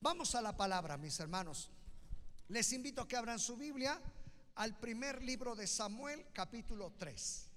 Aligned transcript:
Vamos 0.00 0.36
a 0.36 0.42
la 0.42 0.56
palabra, 0.56 0.96
mis 0.96 1.18
hermanos. 1.18 1.72
Les 2.48 2.72
invito 2.72 3.02
a 3.02 3.08
que 3.08 3.16
abran 3.16 3.40
su 3.40 3.56
Biblia 3.56 4.00
al 4.54 4.78
primer 4.78 5.20
libro 5.24 5.56
de 5.56 5.66
Samuel, 5.66 6.24
capítulo 6.32 6.92
3. 6.96 7.50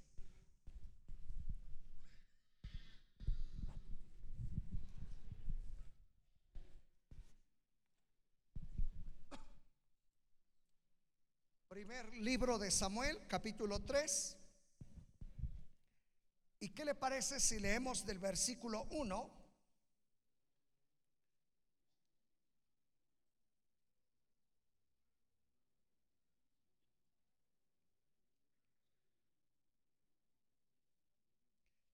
Primer 11.70 12.14
libro 12.16 12.58
de 12.58 12.72
Samuel, 12.72 13.22
capítulo 13.28 13.84
3. 13.84 14.38
¿Y 16.60 16.70
qué 16.70 16.86
le 16.86 16.96
parece 16.96 17.40
si 17.40 17.60
leemos 17.60 18.04
del 18.04 18.18
versículo 18.18 18.88
1? 18.90 19.41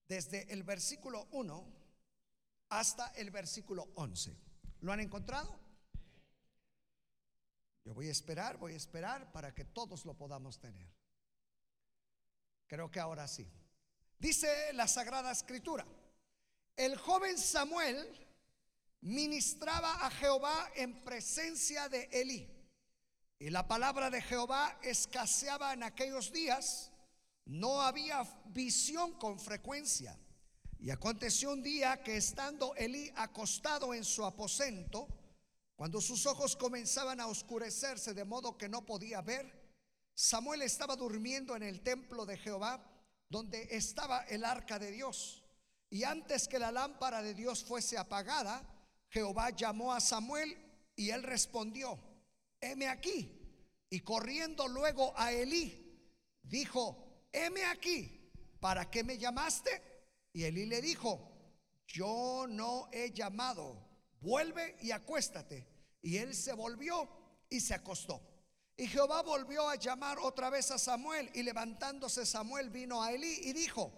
Desde 0.07 0.51
el 0.53 0.63
versículo 0.63 1.27
1 1.31 1.73
hasta 2.69 3.07
el 3.15 3.31
versículo 3.31 3.89
11. 3.95 4.35
¿Lo 4.81 4.91
han 4.91 4.99
encontrado? 4.99 5.59
Yo 7.83 7.93
voy 7.93 8.09
a 8.09 8.11
esperar, 8.11 8.57
voy 8.57 8.73
a 8.73 8.77
esperar 8.77 9.31
para 9.31 9.53
que 9.53 9.65
todos 9.65 10.05
lo 10.05 10.13
podamos 10.13 10.59
tener. 10.59 10.89
Creo 12.67 12.91
que 12.91 12.99
ahora 12.99 13.27
sí. 13.27 13.49
Dice 14.19 14.73
la 14.73 14.87
Sagrada 14.87 15.31
Escritura, 15.31 15.85
el 16.75 16.97
joven 16.97 17.37
Samuel 17.37 18.27
ministraba 19.01 20.05
a 20.05 20.11
Jehová 20.11 20.71
en 20.75 21.01
presencia 21.01 21.87
de 21.87 22.09
Elí. 22.11 22.53
Y 23.39 23.49
la 23.51 23.67
palabra 23.67 24.09
de 24.09 24.21
Jehová 24.21 24.79
escaseaba 24.81 25.73
en 25.73 25.83
aquellos 25.83 26.31
días, 26.31 26.91
no 27.47 27.81
había 27.81 28.23
visión 28.47 29.13
con 29.13 29.39
frecuencia. 29.39 30.17
Y 30.79 30.91
aconteció 30.91 31.51
un 31.51 31.63
día 31.63 32.03
que 32.03 32.17
estando 32.17 32.75
Elí 32.75 33.11
acostado 33.15 33.93
en 33.93 34.03
su 34.03 34.23
aposento, 34.23 35.07
cuando 35.75 36.01
sus 36.01 36.25
ojos 36.25 36.55
comenzaban 36.55 37.19
a 37.19 37.27
oscurecerse 37.27 38.13
de 38.13 38.25
modo 38.25 38.57
que 38.57 38.69
no 38.69 38.85
podía 38.85 39.21
ver, 39.21 39.67
Samuel 40.13 40.63
estaba 40.63 40.95
durmiendo 40.95 41.55
en 41.55 41.63
el 41.63 41.81
templo 41.81 42.25
de 42.25 42.37
Jehová, 42.37 42.83
donde 43.29 43.67
estaba 43.71 44.21
el 44.23 44.43
arca 44.43 44.79
de 44.79 44.91
Dios. 44.91 45.43
Y 45.89 46.03
antes 46.03 46.47
que 46.47 46.59
la 46.59 46.71
lámpara 46.71 47.21
de 47.21 47.33
Dios 47.33 47.63
fuese 47.63 47.97
apagada, 47.97 48.63
Jehová 49.09 49.51
llamó 49.51 49.93
a 49.93 49.99
Samuel 49.99 50.57
y 50.95 51.11
él 51.11 51.23
respondió, 51.23 51.99
heme 52.59 52.87
aquí. 52.87 53.33
Y 53.89 54.01
corriendo 54.01 54.67
luego 54.67 55.13
a 55.15 55.31
Elí, 55.31 56.01
dijo, 56.43 57.06
heme 57.31 57.65
aquí, 57.65 58.31
¿para 58.59 58.89
qué 58.89 59.03
me 59.03 59.17
llamaste? 59.17 59.81
Y 60.33 60.43
Elí 60.43 60.65
le 60.65 60.81
dijo, 60.81 61.31
yo 61.87 62.45
no 62.47 62.89
he 62.91 63.11
llamado 63.11 63.87
vuelve 64.21 64.77
y 64.81 64.91
acuéstate. 64.91 65.67
Y 66.01 66.17
él 66.17 66.35
se 66.35 66.53
volvió 66.53 67.09
y 67.49 67.59
se 67.59 67.73
acostó. 67.73 68.21
Y 68.75 68.87
Jehová 68.87 69.23
volvió 69.23 69.67
a 69.67 69.75
llamar 69.75 70.19
otra 70.19 70.49
vez 70.49 70.69
a 70.71 70.77
Samuel 70.77 71.29
y 71.33 71.43
levantándose 71.43 72.25
Samuel 72.25 72.69
vino 72.69 73.01
a 73.01 73.11
Elí 73.11 73.39
y 73.43 73.53
dijo, 73.53 73.91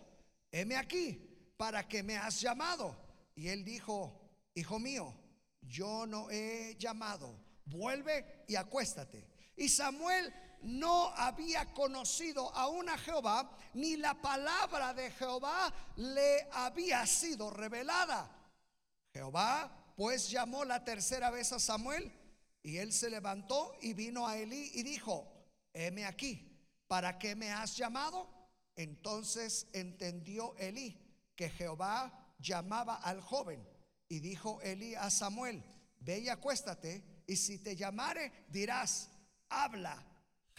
heme 0.51 0.77
aquí, 0.77 1.53
¿para 1.57 1.87
que 1.87 2.01
me 2.01 2.17
has 2.17 2.39
llamado? 2.39 2.95
Y 3.35 3.49
él 3.49 3.65
dijo, 3.65 4.21
hijo 4.55 4.79
mío, 4.79 5.13
yo 5.61 6.05
no 6.05 6.31
he 6.31 6.77
llamado, 6.79 7.37
vuelve 7.65 8.45
y 8.47 8.55
acuéstate. 8.55 9.27
Y 9.57 9.67
Samuel 9.67 10.33
no 10.61 11.07
había 11.15 11.73
conocido 11.73 12.53
aún 12.55 12.89
a 12.89 12.97
Jehová, 12.97 13.49
ni 13.73 13.97
la 13.97 14.13
palabra 14.21 14.93
de 14.93 15.11
Jehová 15.11 15.73
le 15.95 16.47
había 16.51 17.05
sido 17.05 17.49
revelada. 17.49 18.29
Jehová 19.13 19.93
pues 19.95 20.29
llamó 20.29 20.63
la 20.65 20.83
tercera 20.83 21.29
vez 21.29 21.51
a 21.51 21.59
Samuel 21.59 22.11
y 22.63 22.77
él 22.77 22.93
se 22.93 23.09
levantó 23.09 23.75
y 23.81 23.93
vino 23.93 24.27
a 24.27 24.37
Elí 24.37 24.71
y 24.73 24.83
dijo, 24.83 25.27
heme 25.73 26.05
aquí, 26.05 26.57
¿para 26.87 27.17
qué 27.17 27.35
me 27.35 27.51
has 27.51 27.75
llamado? 27.75 28.29
Entonces 28.75 29.67
entendió 29.73 30.55
Elí 30.57 30.97
que 31.35 31.49
Jehová 31.49 32.33
llamaba 32.39 32.95
al 32.95 33.21
joven 33.21 33.67
y 34.07 34.19
dijo 34.19 34.61
Elí 34.61 34.95
a 34.95 35.09
Samuel, 35.09 35.63
ve 35.99 36.19
y 36.19 36.29
acuéstate 36.29 37.23
y 37.27 37.35
si 37.35 37.59
te 37.59 37.75
llamare 37.75 38.45
dirás, 38.49 39.09
habla 39.49 40.08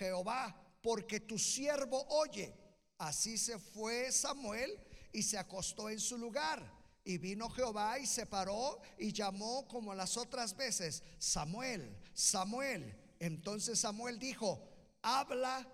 Jehová, 0.00 0.56
porque 0.80 1.20
tu 1.20 1.38
siervo 1.38 2.06
oye. 2.08 2.56
Así 2.96 3.36
se 3.36 3.58
fue 3.58 4.10
Samuel 4.10 4.78
y 5.12 5.22
se 5.22 5.36
acostó 5.36 5.90
en 5.90 6.00
su 6.00 6.16
lugar. 6.16 6.58
Y 7.04 7.18
vino 7.18 7.50
Jehová 7.50 7.98
y 7.98 8.06
se 8.06 8.24
paró 8.24 8.80
y 8.98 9.12
llamó 9.12 9.68
como 9.68 9.94
las 9.94 10.16
otras 10.16 10.56
veces, 10.56 11.02
Samuel, 11.18 11.98
Samuel. 12.14 12.96
Entonces 13.18 13.80
Samuel 13.80 14.18
dijo, 14.18 14.66
habla 15.02 15.66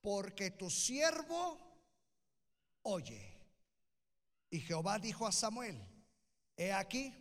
porque 0.00 0.52
tu 0.52 0.70
siervo 0.70 1.58
oye. 2.82 3.36
Y 4.50 4.60
Jehová 4.60 4.98
dijo 4.98 5.26
a 5.26 5.32
Samuel, 5.32 5.80
he 6.56 6.72
aquí, 6.72 7.12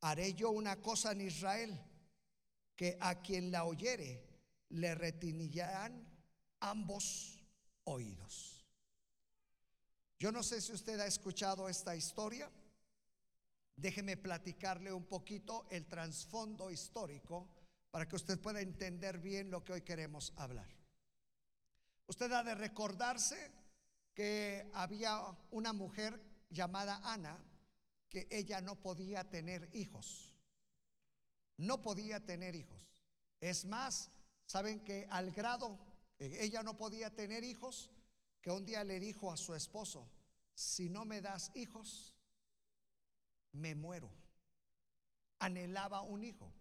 haré 0.00 0.32
yo 0.32 0.50
una 0.50 0.76
cosa 0.76 1.12
en 1.12 1.22
Israel, 1.22 1.78
que 2.76 2.96
a 3.00 3.20
quien 3.20 3.50
la 3.50 3.64
oyere 3.64 4.29
le 4.70 4.94
retinillarán 4.94 6.06
ambos 6.60 7.42
oídos. 7.84 8.66
Yo 10.18 10.30
no 10.32 10.42
sé 10.42 10.60
si 10.60 10.72
usted 10.72 11.00
ha 11.00 11.06
escuchado 11.06 11.68
esta 11.68 11.96
historia. 11.96 12.50
Déjeme 13.76 14.16
platicarle 14.16 14.92
un 14.92 15.06
poquito 15.06 15.66
el 15.70 15.86
trasfondo 15.86 16.70
histórico 16.70 17.48
para 17.90 18.06
que 18.06 18.16
usted 18.16 18.38
pueda 18.38 18.60
entender 18.60 19.18
bien 19.18 19.50
lo 19.50 19.64
que 19.64 19.72
hoy 19.72 19.82
queremos 19.82 20.32
hablar. 20.36 20.68
Usted 22.06 22.30
ha 22.32 22.44
de 22.44 22.54
recordarse 22.54 23.50
que 24.14 24.68
había 24.74 25.20
una 25.50 25.72
mujer 25.72 26.20
llamada 26.50 27.00
Ana 27.04 27.38
que 28.08 28.26
ella 28.30 28.60
no 28.60 28.74
podía 28.74 29.30
tener 29.30 29.70
hijos. 29.72 30.34
No 31.56 31.80
podía 31.80 32.20
tener 32.20 32.56
hijos. 32.56 32.84
Es 33.40 33.64
más, 33.64 34.10
saben 34.50 34.80
que 34.80 35.06
al 35.10 35.30
grado 35.30 35.78
que 36.16 36.42
ella 36.42 36.64
no 36.64 36.76
podía 36.76 37.14
tener 37.14 37.44
hijos, 37.44 37.88
que 38.40 38.50
un 38.50 38.64
día 38.64 38.82
le 38.82 38.98
dijo 38.98 39.30
a 39.30 39.36
su 39.36 39.54
esposo, 39.54 40.10
si 40.54 40.88
no 40.88 41.04
me 41.04 41.20
das 41.20 41.52
hijos, 41.54 42.16
me 43.52 43.76
muero. 43.76 44.10
Anhelaba 45.38 46.00
un 46.00 46.24
hijo. 46.24 46.52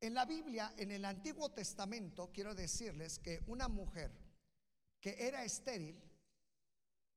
En 0.00 0.14
la 0.14 0.24
Biblia, 0.24 0.72
en 0.76 0.92
el 0.92 1.04
Antiguo 1.04 1.50
Testamento, 1.50 2.30
quiero 2.32 2.54
decirles 2.54 3.18
que 3.18 3.42
una 3.48 3.66
mujer 3.66 4.12
que 5.00 5.26
era 5.26 5.44
estéril 5.44 6.00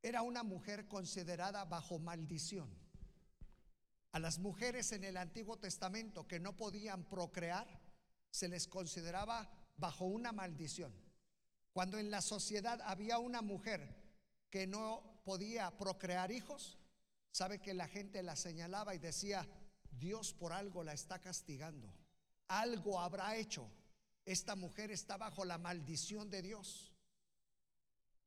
era 0.02 0.24
una 0.24 0.42
mujer 0.42 0.88
considerada 0.88 1.66
bajo 1.66 2.00
maldición. 2.00 2.68
A 4.12 4.18
las 4.18 4.40
mujeres 4.40 4.92
en 4.92 5.04
el 5.04 5.18
Antiguo 5.18 5.60
Testamento 5.60 6.28
que 6.28 6.40
no 6.40 6.58
podían 6.58 7.04
procrear, 7.04 7.68
se 8.32 8.48
les 8.48 8.68
consideraba 8.68 9.63
bajo 9.78 10.06
una 10.06 10.32
maldición. 10.32 10.94
Cuando 11.72 11.98
en 11.98 12.12
la 12.12 12.22
sociedad 12.22 12.80
había 12.86 13.18
una 13.18 13.42
mujer 13.42 13.96
que 14.50 14.68
no 14.68 15.22
podía 15.24 15.76
procrear 15.78 16.32
hijos, 16.32 16.78
sabe 17.32 17.60
que 17.60 17.74
la 17.74 17.88
gente 17.88 18.22
la 18.22 18.36
señalaba 18.36 18.94
y 18.94 19.00
decía, 19.00 19.48
Dios 19.90 20.34
por 20.34 20.54
algo 20.54 20.84
la 20.84 20.94
está 20.94 21.20
castigando. 21.20 21.92
Algo 22.48 23.00
habrá 23.00 23.36
hecho. 23.36 23.70
Esta 24.26 24.56
mujer 24.56 24.92
está 24.92 25.18
bajo 25.18 25.44
la 25.44 25.58
maldición 25.58 26.30
de 26.30 26.42
Dios. 26.42 26.94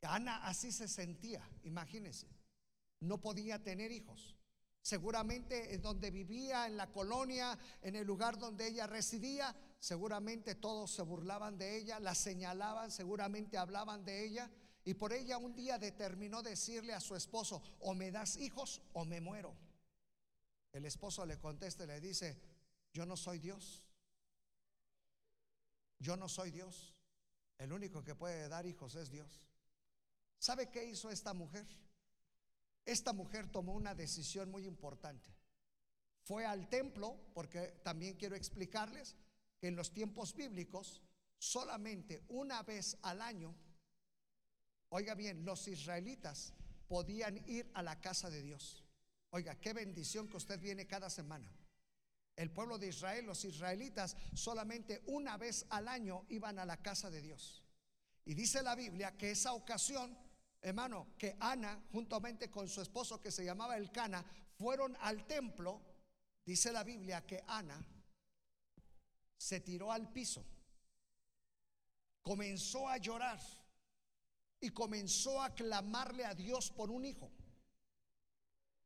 Ana 0.02 0.46
así 0.46 0.72
se 0.72 0.88
sentía, 0.88 1.48
imagínense. 1.64 2.28
No 3.00 3.20
podía 3.20 3.62
tener 3.62 3.92
hijos. 3.92 4.36
Seguramente 4.80 5.74
en 5.74 5.82
donde 5.82 6.10
vivía, 6.10 6.66
en 6.66 6.76
la 6.76 6.92
colonia, 6.92 7.58
en 7.82 7.96
el 7.96 8.06
lugar 8.06 8.38
donde 8.38 8.68
ella 8.68 8.86
residía, 8.86 9.54
seguramente 9.78 10.54
todos 10.54 10.90
se 10.90 11.02
burlaban 11.02 11.58
de 11.58 11.76
ella, 11.76 12.00
la 12.00 12.14
señalaban, 12.14 12.90
seguramente 12.90 13.58
hablaban 13.58 14.04
de 14.04 14.24
ella. 14.24 14.50
Y 14.84 14.94
por 14.94 15.12
ella 15.12 15.38
un 15.38 15.54
día 15.54 15.78
determinó 15.78 16.42
decirle 16.42 16.92
a 16.92 17.00
su 17.00 17.16
esposo, 17.16 17.62
o 17.80 17.94
me 17.94 18.10
das 18.10 18.36
hijos 18.36 18.82
o 18.92 19.04
me 19.04 19.20
muero. 19.20 19.54
El 20.72 20.84
esposo 20.84 21.26
le 21.26 21.38
contesta 21.38 21.84
y 21.84 21.86
le 21.88 22.00
dice, 22.00 22.38
yo 22.92 23.04
no 23.04 23.16
soy 23.16 23.38
Dios. 23.38 23.82
Yo 25.98 26.16
no 26.16 26.28
soy 26.28 26.50
Dios. 26.50 26.94
El 27.58 27.72
único 27.72 28.04
que 28.04 28.14
puede 28.14 28.48
dar 28.48 28.66
hijos 28.66 28.94
es 28.94 29.10
Dios. 29.10 29.40
¿Sabe 30.38 30.70
qué 30.70 30.84
hizo 30.84 31.10
esta 31.10 31.32
mujer? 31.32 31.66
Esta 32.84 33.12
mujer 33.12 33.50
tomó 33.50 33.74
una 33.74 33.94
decisión 33.94 34.50
muy 34.50 34.66
importante. 34.66 35.34
fue 36.22 36.44
al 36.44 36.68
templo, 36.68 37.16
porque 37.34 37.80
también 37.84 38.16
quiero 38.16 38.34
explicarles 38.34 39.16
que 39.58 39.68
en 39.68 39.76
los 39.76 39.92
tiempos 39.92 40.34
bíblicos 40.34 41.02
solamente 41.38 42.22
una 42.28 42.62
vez 42.62 42.96
al 43.02 43.20
año, 43.22 43.54
oiga 44.90 45.14
bien, 45.14 45.44
los 45.44 45.68
israelitas 45.68 46.52
podían 46.88 47.36
ir 47.48 47.70
a 47.74 47.82
la 47.82 48.00
casa 48.00 48.30
de 48.30 48.42
Dios. 48.42 48.84
Oiga, 49.30 49.56
qué 49.56 49.72
bendición 49.72 50.28
que 50.28 50.36
usted 50.36 50.60
viene 50.60 50.86
cada 50.86 51.10
semana. 51.10 51.50
El 52.36 52.50
pueblo 52.50 52.78
de 52.78 52.88
Israel, 52.88 53.26
los 53.26 53.44
israelitas, 53.44 54.16
solamente 54.34 55.02
una 55.06 55.36
vez 55.36 55.66
al 55.70 55.88
año 55.88 56.26
iban 56.28 56.58
a 56.58 56.66
la 56.66 56.76
casa 56.76 57.10
de 57.10 57.22
Dios. 57.22 57.62
Y 58.24 58.34
dice 58.34 58.62
la 58.62 58.74
Biblia 58.74 59.16
que 59.16 59.30
esa 59.30 59.54
ocasión, 59.54 60.16
hermano, 60.60 61.14
que 61.18 61.36
Ana, 61.40 61.82
juntamente 61.92 62.50
con 62.50 62.68
su 62.68 62.82
esposo 62.82 63.20
que 63.20 63.30
se 63.30 63.44
llamaba 63.44 63.76
Elcana, 63.76 64.24
fueron 64.58 64.96
al 65.00 65.26
templo. 65.26 65.80
Dice 66.44 66.72
la 66.72 66.84
Biblia 66.84 67.24
que 67.26 67.42
Ana 67.46 67.84
se 69.36 69.60
tiró 69.60 69.92
al 69.92 70.12
piso, 70.12 70.44
comenzó 72.22 72.88
a 72.88 72.96
llorar 72.96 73.40
y 74.60 74.70
comenzó 74.70 75.42
a 75.42 75.54
clamarle 75.54 76.24
a 76.24 76.34
Dios 76.34 76.70
por 76.70 76.90
un 76.90 77.04
hijo. 77.04 77.30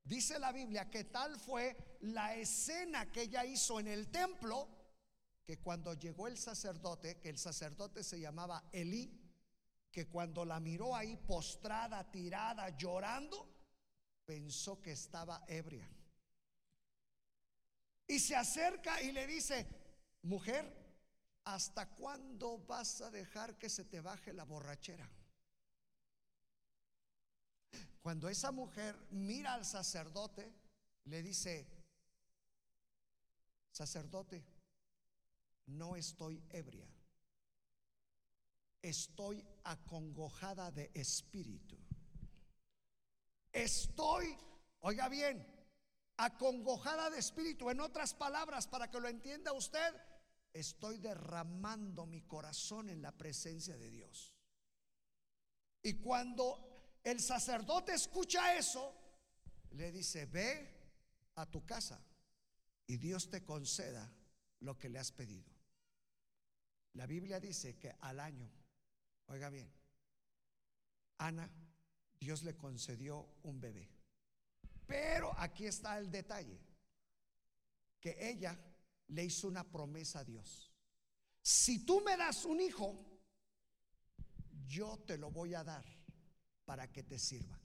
Dice 0.05 0.39
la 0.39 0.53
Biblia 0.53 0.91
que 0.91 1.05
tal 1.05 1.39
fue 1.39 1.99
la 2.01 2.35
escena 2.35 3.13
que 3.13 3.23
ella 3.23 3.45
hizo 3.45 3.79
en 3.79 3.89
el 3.89 4.11
templo, 4.11 4.69
que 5.45 5.59
cuando 5.59 5.95
llegó 5.95 6.27
el 6.27 6.37
sacerdote, 6.37 7.21
que 7.21 7.29
el 7.29 7.39
sacerdote 7.39 8.03
se 8.03 8.19
llamaba 8.19 8.69
Elí, 8.73 9.21
que 9.91 10.09
cuando 10.09 10.45
la 10.45 10.61
miró 10.61 10.95
ahí 10.95 11.17
postrada, 11.17 12.11
tirada, 12.11 12.77
llorando, 12.77 13.49
pensó 14.25 14.81
que 14.81 14.93
estaba 14.93 15.45
ebria. 15.49 15.89
Y 18.07 18.19
se 18.19 18.35
acerca 18.35 19.01
y 19.03 19.13
le 19.13 19.27
dice, 19.27 19.67
mujer, 20.23 20.65
¿hasta 21.45 21.89
cuándo 21.91 22.59
vas 22.67 23.01
a 23.01 23.11
dejar 23.11 23.59
que 23.59 23.69
se 23.69 23.85
te 23.85 24.01
baje 24.01 24.33
la 24.33 24.45
borrachera? 24.45 25.09
Cuando 28.03 28.29
esa 28.29 28.51
mujer 28.51 28.97
mira 29.11 29.55
al 29.55 29.65
sacerdote, 29.65 30.53
le 31.05 31.23
dice, 31.23 31.67
sacerdote, 33.71 34.45
no 35.67 35.97
estoy 35.97 36.43
ebria 36.49 36.91
estoy 38.83 39.45
acongojada 39.65 40.71
de 40.71 40.91
espíritu. 40.95 41.77
Estoy, 43.53 44.37
oiga 44.81 45.09
bien, 45.09 45.45
acongojada 46.17 47.11
de 47.11 47.19
espíritu. 47.19 47.71
En 47.71 47.81
otras 47.81 48.15
palabras, 48.15 48.67
para 48.67 48.91
que 48.91 49.01
lo 49.01 49.09
entienda 49.09 49.53
usted, 49.53 49.95
estoy 50.53 50.99
derramando 50.99 52.07
mi 52.07 52.23
corazón 52.23 52.89
en 52.89 53.03
la 53.03 53.13
presencia 53.13 53.77
de 53.77 53.91
Dios. 53.91 54.35
Y 55.83 55.95
cuando 55.95 56.99
el 57.03 57.21
sacerdote 57.21 57.95
escucha 57.95 58.57
eso, 58.57 58.95
le 59.73 59.93
dice, 59.93 60.27
ve 60.27 60.77
a 61.37 61.47
tu 61.47 61.65
casa 61.65 62.03
y 62.87 62.97
Dios 62.97 63.31
te 63.31 63.45
conceda 63.45 64.13
lo 64.61 64.79
que 64.79 64.89
le 64.89 64.99
has 64.99 65.13
pedido. 65.13 65.51
La 66.95 67.07
Biblia 67.07 67.41
dice 67.41 67.79
que 67.79 67.95
al 68.01 68.21
año 68.21 68.51
Oiga 69.31 69.49
bien, 69.49 69.73
Ana, 71.19 71.49
Dios 72.19 72.43
le 72.43 72.57
concedió 72.57 73.29
un 73.45 73.61
bebé. 73.61 73.89
Pero 74.87 75.33
aquí 75.39 75.67
está 75.67 75.99
el 75.99 76.11
detalle, 76.11 76.59
que 78.01 78.17
ella 78.29 78.59
le 79.11 79.25
hizo 79.25 79.49
una 79.49 79.65
promesa 79.65 80.21
a 80.21 80.25
Dios. 80.25 80.73
Si 81.43 81.85
tú 81.85 82.01
me 82.01 82.17
das 82.17 82.45
un 82.45 82.61
hijo, 82.61 82.95
yo 84.67 84.99
te 85.07 85.19
lo 85.19 85.31
voy 85.31 85.55
a 85.55 85.65
dar 85.65 85.85
para 86.65 86.91
que 86.91 87.03
te 87.03 87.19
sirva. 87.19 87.59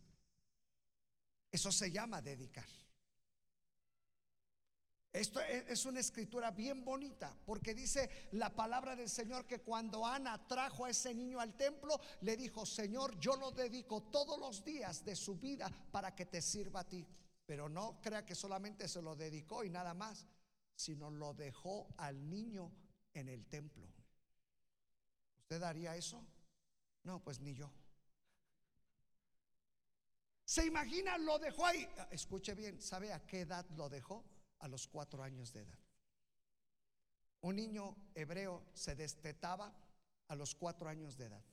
Eso 1.51 1.71
se 1.71 1.91
llama 1.91 2.21
dedicar. 2.21 2.67
Esto 5.13 5.39
es 5.39 5.85
una 5.85 6.01
escritura 6.01 6.51
bien 6.51 6.83
bonita 6.83 7.33
porque 7.45 7.73
dice 7.73 8.27
la 8.33 8.53
palabra 8.53 8.97
del 8.97 9.09
Señor 9.09 9.47
que 9.47 9.61
cuando 9.61 10.05
Ana 10.05 10.45
trajo 10.45 10.83
a 10.83 10.89
ese 10.89 11.13
niño 11.13 11.39
al 11.39 11.55
templo, 11.55 12.01
le 12.19 12.35
dijo, 12.35 12.65
Señor, 12.65 13.17
yo 13.17 13.37
lo 13.37 13.51
dedico 13.51 14.03
todos 14.03 14.37
los 14.37 14.65
días 14.65 15.05
de 15.05 15.15
su 15.15 15.37
vida 15.37 15.71
para 15.91 16.13
que 16.13 16.25
te 16.25 16.41
sirva 16.41 16.81
a 16.81 16.89
ti. 16.89 17.07
Pero 17.45 17.69
no 17.69 18.01
crea 18.01 18.25
que 18.25 18.35
solamente 18.35 18.89
se 18.89 19.01
lo 19.01 19.15
dedicó 19.15 19.63
y 19.63 19.69
nada 19.69 19.93
más, 19.93 20.25
sino 20.75 21.09
lo 21.11 21.33
dejó 21.33 21.87
al 21.97 22.29
niño 22.29 22.71
en 23.13 23.29
el 23.29 23.45
templo. 23.47 23.87
¿Usted 25.39 25.61
haría 25.63 25.95
eso? 25.95 26.25
No, 27.03 27.23
pues 27.23 27.39
ni 27.39 27.53
yo. 27.53 27.71
¿Se 30.43 30.65
imagina? 30.65 31.17
Lo 31.17 31.39
dejó 31.39 31.65
ahí. 31.65 31.87
Escuche 32.11 32.53
bien, 32.53 32.81
¿sabe 32.81 33.13
a 33.13 33.25
qué 33.25 33.41
edad 33.41 33.65
lo 33.71 33.89
dejó? 33.89 34.23
a 34.59 34.67
los 34.67 34.87
cuatro 34.87 35.23
años 35.23 35.53
de 35.53 35.61
edad. 35.61 35.79
Un 37.41 37.57
niño 37.57 37.95
hebreo 38.15 38.65
se 38.73 38.95
destetaba 38.95 39.73
a 40.27 40.35
los 40.35 40.55
cuatro 40.55 40.89
años 40.89 41.17
de 41.17 41.25
edad. 41.25 41.43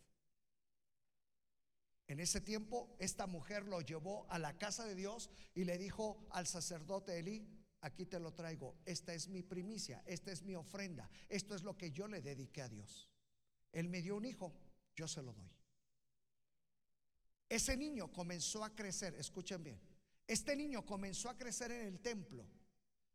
En 2.07 2.21
ese 2.21 2.41
tiempo, 2.41 2.97
esta 2.99 3.27
mujer 3.27 3.67
lo 3.67 3.81
llevó 3.81 4.27
a 4.31 4.39
la 4.39 4.57
casa 4.59 4.85
de 4.87 4.95
Dios 4.95 5.31
y 5.55 5.65
le 5.65 5.79
dijo 5.79 6.27
al 6.31 6.47
sacerdote 6.47 7.19
Elí, 7.19 7.47
aquí 7.83 8.07
te 8.07 8.19
lo 8.19 8.33
traigo, 8.33 8.77
esta 8.85 9.15
es 9.15 9.29
mi 9.29 9.43
primicia, 9.43 10.03
esta 10.07 10.33
es 10.33 10.43
mi 10.43 10.55
ofrenda, 10.55 11.09
esto 11.29 11.55
es 11.55 11.63
lo 11.63 11.77
que 11.77 11.93
yo 11.93 12.09
le 12.09 12.21
dediqué 12.21 12.63
a 12.63 12.69
Dios. 12.69 13.11
Él 13.73 13.89
me 13.89 14.03
dio 14.03 14.17
un 14.17 14.25
hijo, 14.25 14.53
yo 14.97 15.07
se 15.07 15.23
lo 15.23 15.33
doy. 15.33 15.51
Ese 17.49 17.77
niño 17.77 18.11
comenzó 18.11 18.65
a 18.65 18.75
crecer, 18.75 19.15
escuchen 19.15 19.63
bien, 19.63 19.81
este 20.27 20.57
niño 20.57 20.85
comenzó 20.85 21.29
a 21.29 21.37
crecer 21.37 21.71
en 21.71 21.87
el 21.87 22.01
templo 22.01 22.47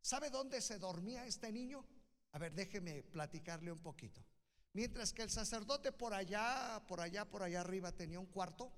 ¿Sabe 0.08 0.30
dónde 0.30 0.62
se 0.62 0.80
dormía 0.80 1.26
este 1.26 1.52
niño? 1.52 1.86
A 2.32 2.40
ver, 2.40 2.54
déjeme 2.54 3.04
platicarle 3.04 3.74
un 3.74 3.80
poquito. 3.80 4.24
Mientras 4.72 5.12
que 5.12 5.22
el 5.22 5.30
sacerdote 5.30 5.92
por 5.92 6.14
allá, 6.14 6.82
por 6.88 7.02
allá, 7.02 7.26
por 7.26 7.44
allá 7.44 7.60
arriba 7.60 7.92
tenía 7.92 8.18
un 8.18 8.28
cuarto, 8.28 8.72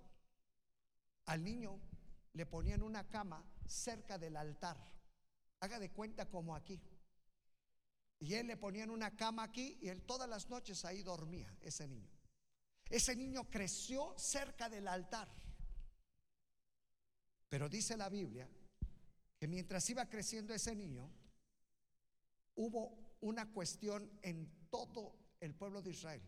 al 1.25 1.43
niño 1.43 1.79
le 2.33 2.47
ponían 2.47 2.81
una 2.81 3.07
cama 3.07 3.45
cerca 3.67 4.17
del 4.17 4.37
altar. 4.37 4.77
Haga 5.61 5.79
de 5.79 5.91
cuenta 5.91 6.29
como 6.29 6.55
aquí. 6.55 6.81
Y 8.19 8.33
él 8.33 8.47
le 8.47 8.57
ponían 8.57 8.89
una 8.89 9.15
cama 9.15 9.43
aquí 9.43 9.77
y 9.81 9.87
él 9.87 10.01
todas 10.03 10.29
las 10.29 10.49
noches 10.49 10.83
ahí 10.85 11.03
dormía, 11.03 11.55
ese 11.61 11.87
niño. 11.87 12.09
Ese 12.89 13.15
niño 13.15 13.49
creció 13.49 14.13
cerca 14.17 14.67
del 14.69 14.87
altar. 14.87 15.29
Pero 17.47 17.69
dice 17.69 17.95
la 17.95 18.09
Biblia 18.09 18.47
que 19.37 19.47
mientras 19.47 19.89
iba 19.89 20.09
creciendo 20.09 20.53
ese 20.53 20.75
niño, 20.75 21.09
hubo 22.55 23.15
una 23.21 23.51
cuestión 23.51 24.11
en 24.21 24.67
todo 24.69 25.15
el 25.39 25.55
pueblo 25.55 25.81
de 25.81 25.91
Israel. 25.91 26.21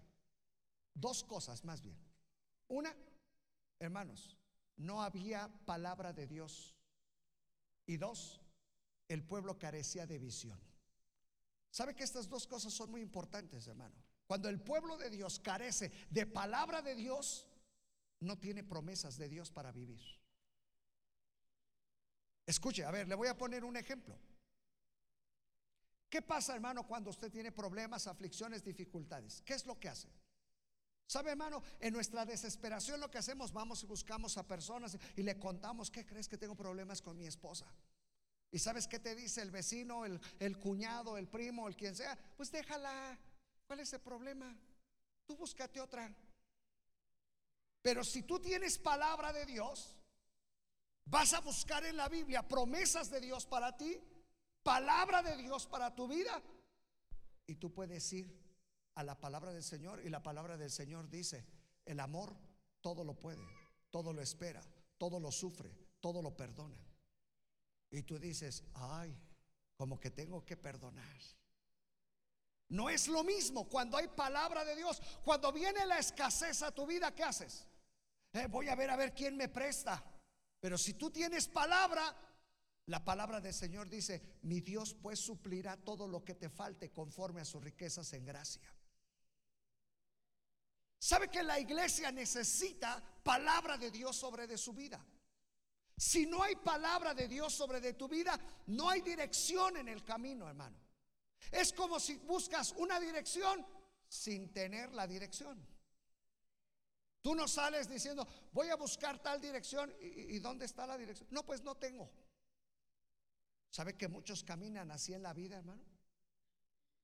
Dos 0.94 1.24
cosas 1.24 1.66
más 1.66 1.82
bien. 1.82 1.98
Una, 2.70 2.96
hermanos, 3.80 4.38
no 4.78 5.04
había 5.04 5.50
palabra 5.66 6.14
de 6.14 6.28
Dios. 6.28 6.76
Y 7.86 7.98
dos, 7.98 8.40
el 9.14 9.24
pueblo 9.24 9.58
carecía 9.58 10.06
de 10.06 10.20
visión. 10.20 10.60
¿Sabe 11.70 11.96
que 11.96 12.04
estas 12.04 12.28
dos 12.28 12.48
cosas 12.48 12.74
son 12.74 12.92
muy 12.92 13.02
importantes, 13.02 13.68
hermano? 13.68 13.96
Cuando 14.26 14.50
el 14.50 14.62
pueblo 14.62 14.98
de 14.98 15.10
Dios 15.10 15.40
carece 15.40 15.92
de 16.10 16.26
palabra 16.26 16.82
de 16.82 16.96
Dios, 16.96 17.48
no 18.20 18.38
tiene 18.38 18.64
promesas 18.64 19.18
de 19.18 19.28
Dios 19.30 19.52
para 19.52 19.72
vivir. 19.72 20.02
Escuche, 22.46 22.84
a 22.84 22.92
ver, 22.92 23.08
le 23.08 23.16
voy 23.16 23.28
a 23.28 23.38
poner 23.38 23.64
un 23.64 23.78
ejemplo. 23.78 24.18
¿Qué 26.10 26.22
pasa, 26.22 26.54
hermano, 26.54 26.86
cuando 26.86 27.10
usted 27.10 27.32
tiene 27.32 27.52
problemas, 27.52 28.08
aflicciones, 28.08 28.64
dificultades? 28.64 29.42
¿Qué 29.46 29.54
es 29.54 29.66
lo 29.66 29.80
que 29.80 29.88
hace? 29.88 30.10
¿Sabe, 31.08 31.32
hermano? 31.32 31.64
En 31.80 31.94
nuestra 31.94 32.26
desesperación 32.26 33.00
lo 33.00 33.10
que 33.10 33.18
hacemos, 33.18 33.52
vamos 33.52 33.84
y 33.84 33.86
buscamos 33.86 34.38
a 34.38 34.48
personas 34.48 34.98
y 35.16 35.24
le 35.24 35.40
contamos, 35.40 35.90
¿qué 35.90 36.06
crees 36.06 36.28
que 36.28 36.38
tengo 36.38 36.56
problemas 36.56 37.02
con 37.02 37.18
mi 37.18 37.28
esposa? 37.28 37.66
¿Y 38.52 38.60
sabes 38.60 38.88
qué 38.88 39.00
te 39.00 39.16
dice 39.16 39.42
el 39.42 39.52
vecino, 39.52 40.06
el, 40.06 40.20
el 40.40 40.60
cuñado, 40.60 41.18
el 41.18 41.28
primo, 41.28 41.68
el 41.68 41.76
quien 41.76 41.96
sea? 41.96 42.18
Pues 42.36 42.52
déjala. 42.52 43.18
¿Cuál 43.66 43.80
es 43.80 43.94
el 43.94 44.02
problema? 44.02 44.54
Tú 45.26 45.38
búscate 45.38 45.80
otra. 45.80 46.14
Pero 47.82 48.04
si 48.04 48.24
tú 48.24 48.40
tienes 48.40 48.78
palabra 48.78 49.32
de 49.32 49.46
Dios, 49.46 49.96
vas 51.06 51.34
a 51.34 51.40
buscar 51.40 51.86
en 51.86 51.96
la 51.96 52.10
Biblia 52.10 52.48
promesas 52.48 53.10
de 53.10 53.22
Dios 53.22 53.46
para 53.46 53.78
ti 53.78 53.98
palabra 54.64 55.22
de 55.22 55.38
Dios 55.38 55.68
para 55.68 55.94
tu 55.94 56.08
vida. 56.08 56.42
Y 57.48 57.56
tú 57.56 57.74
puedes 57.74 58.12
ir 58.14 58.40
a 58.96 59.04
la 59.04 59.20
palabra 59.20 59.52
del 59.52 59.64
Señor 59.64 60.02
y 60.06 60.10
la 60.10 60.24
palabra 60.24 60.58
del 60.58 60.72
Señor 60.72 61.10
dice, 61.10 61.46
el 61.86 62.00
amor 62.00 62.36
todo 62.82 63.04
lo 63.04 63.18
puede, 63.20 63.46
todo 63.90 64.14
lo 64.14 64.22
espera, 64.22 64.62
todo 64.98 65.20
lo 65.20 65.32
sufre, 65.32 65.72
todo 66.00 66.22
lo 66.22 66.36
perdona. 66.36 66.78
Y 67.92 68.04
tú 68.04 68.18
dices, 68.18 68.64
ay, 68.74 69.16
como 69.76 70.00
que 70.00 70.10
tengo 70.10 70.44
que 70.46 70.58
perdonar. 70.58 71.18
No 72.70 72.90
es 72.90 73.10
lo 73.10 73.24
mismo 73.24 73.68
cuando 73.68 73.98
hay 73.98 74.08
palabra 74.08 74.64
de 74.64 74.78
Dios. 74.78 75.02
Cuando 75.26 75.52
viene 75.52 75.86
la 75.86 76.00
escasez 76.00 76.62
a 76.64 76.72
tu 76.72 76.88
vida, 76.88 77.14
¿qué 77.14 77.24
haces? 77.24 77.68
Eh, 78.32 78.48
voy 78.50 78.70
a 78.70 78.76
ver 78.76 78.90
a 78.90 78.96
ver 78.96 79.14
quién 79.14 79.36
me 79.36 79.50
presta. 79.50 80.02
Pero 80.62 80.78
si 80.78 80.94
tú 80.94 81.12
tienes 81.12 81.50
palabra, 81.50 82.16
la 82.86 83.04
palabra 83.04 83.42
del 83.42 83.54
Señor 83.54 83.90
dice, 83.90 84.40
mi 84.44 84.62
Dios 84.62 84.94
pues 84.94 85.20
suplirá 85.20 85.76
todo 85.76 86.08
lo 86.08 86.24
que 86.24 86.36
te 86.36 86.50
falte 86.50 86.92
conforme 86.92 87.42
a 87.42 87.46
sus 87.46 87.62
riquezas 87.62 88.14
en 88.14 88.26
gracia. 88.26 88.74
¿Sabe 90.98 91.28
que 91.30 91.44
la 91.44 91.60
iglesia 91.60 92.12
necesita 92.12 93.04
palabra 93.24 93.78
de 93.78 93.92
Dios 93.92 94.16
sobre 94.16 94.48
de 94.48 94.58
su 94.58 94.72
vida? 94.72 95.04
Si 96.02 96.26
no 96.26 96.42
hay 96.42 96.56
palabra 96.56 97.14
de 97.14 97.28
Dios 97.28 97.54
sobre 97.54 97.80
de 97.80 97.94
tu 97.94 98.08
vida, 98.08 98.36
no 98.66 98.90
hay 98.90 99.02
dirección 99.02 99.78
en 99.78 99.88
el 99.88 100.04
camino, 100.04 100.50
hermano. 100.50 100.76
Es 101.52 101.72
como 101.74 102.00
si 102.00 102.16
buscas 102.16 102.72
una 102.72 103.00
dirección 103.00 103.64
sin 104.08 104.52
tener 104.52 104.92
la 104.96 105.06
dirección. 105.06 105.64
Tú 107.22 107.36
no 107.36 107.48
sales 107.48 107.88
diciendo, 107.88 108.28
voy 108.52 108.70
a 108.70 108.78
buscar 108.78 109.20
tal 109.20 109.40
dirección 109.40 109.94
y, 110.02 110.40
dónde 110.40 110.66
está 110.66 110.88
la 110.88 110.98
dirección. 110.98 111.30
No, 111.30 111.46
pues 111.46 111.62
no 111.62 111.78
tengo. 111.78 112.10
¿Sabe 113.70 113.96
que 113.96 114.08
muchos 114.08 114.44
caminan 114.44 114.90
así 114.90 115.14
en 115.14 115.22
la 115.22 115.34
vida, 115.34 115.58
hermano? 115.58 115.84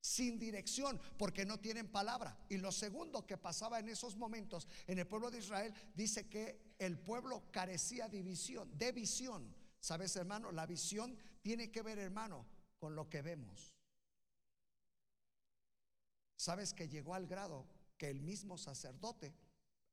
Sin 0.00 0.40
dirección, 0.40 1.00
porque 1.16 1.46
no 1.46 1.60
tienen 1.60 1.86
palabra. 1.86 2.36
Y 2.48 2.56
lo 2.56 2.72
segundo 2.72 3.24
que 3.24 3.38
pasaba 3.38 3.78
en 3.78 3.90
esos 3.90 4.16
momentos 4.16 4.66
en 4.88 4.98
el 4.98 5.06
pueblo 5.06 5.30
de 5.30 5.38
Israel, 5.38 5.72
dice 5.94 6.28
que 6.28 6.67
el 6.78 6.98
pueblo 6.98 7.50
carecía 7.50 8.08
de 8.08 8.22
visión, 8.22 8.76
de 8.78 8.92
visión. 8.92 9.54
¿Sabes, 9.80 10.16
hermano? 10.16 10.52
La 10.52 10.66
visión 10.66 11.18
tiene 11.42 11.70
que 11.70 11.82
ver, 11.82 11.98
hermano, 11.98 12.46
con 12.78 12.94
lo 12.94 13.08
que 13.08 13.22
vemos. 13.22 13.74
¿Sabes 16.36 16.72
que 16.72 16.88
llegó 16.88 17.14
al 17.14 17.26
grado 17.26 17.66
que 17.98 18.08
el 18.08 18.20
mismo 18.20 18.56
sacerdote 18.56 19.34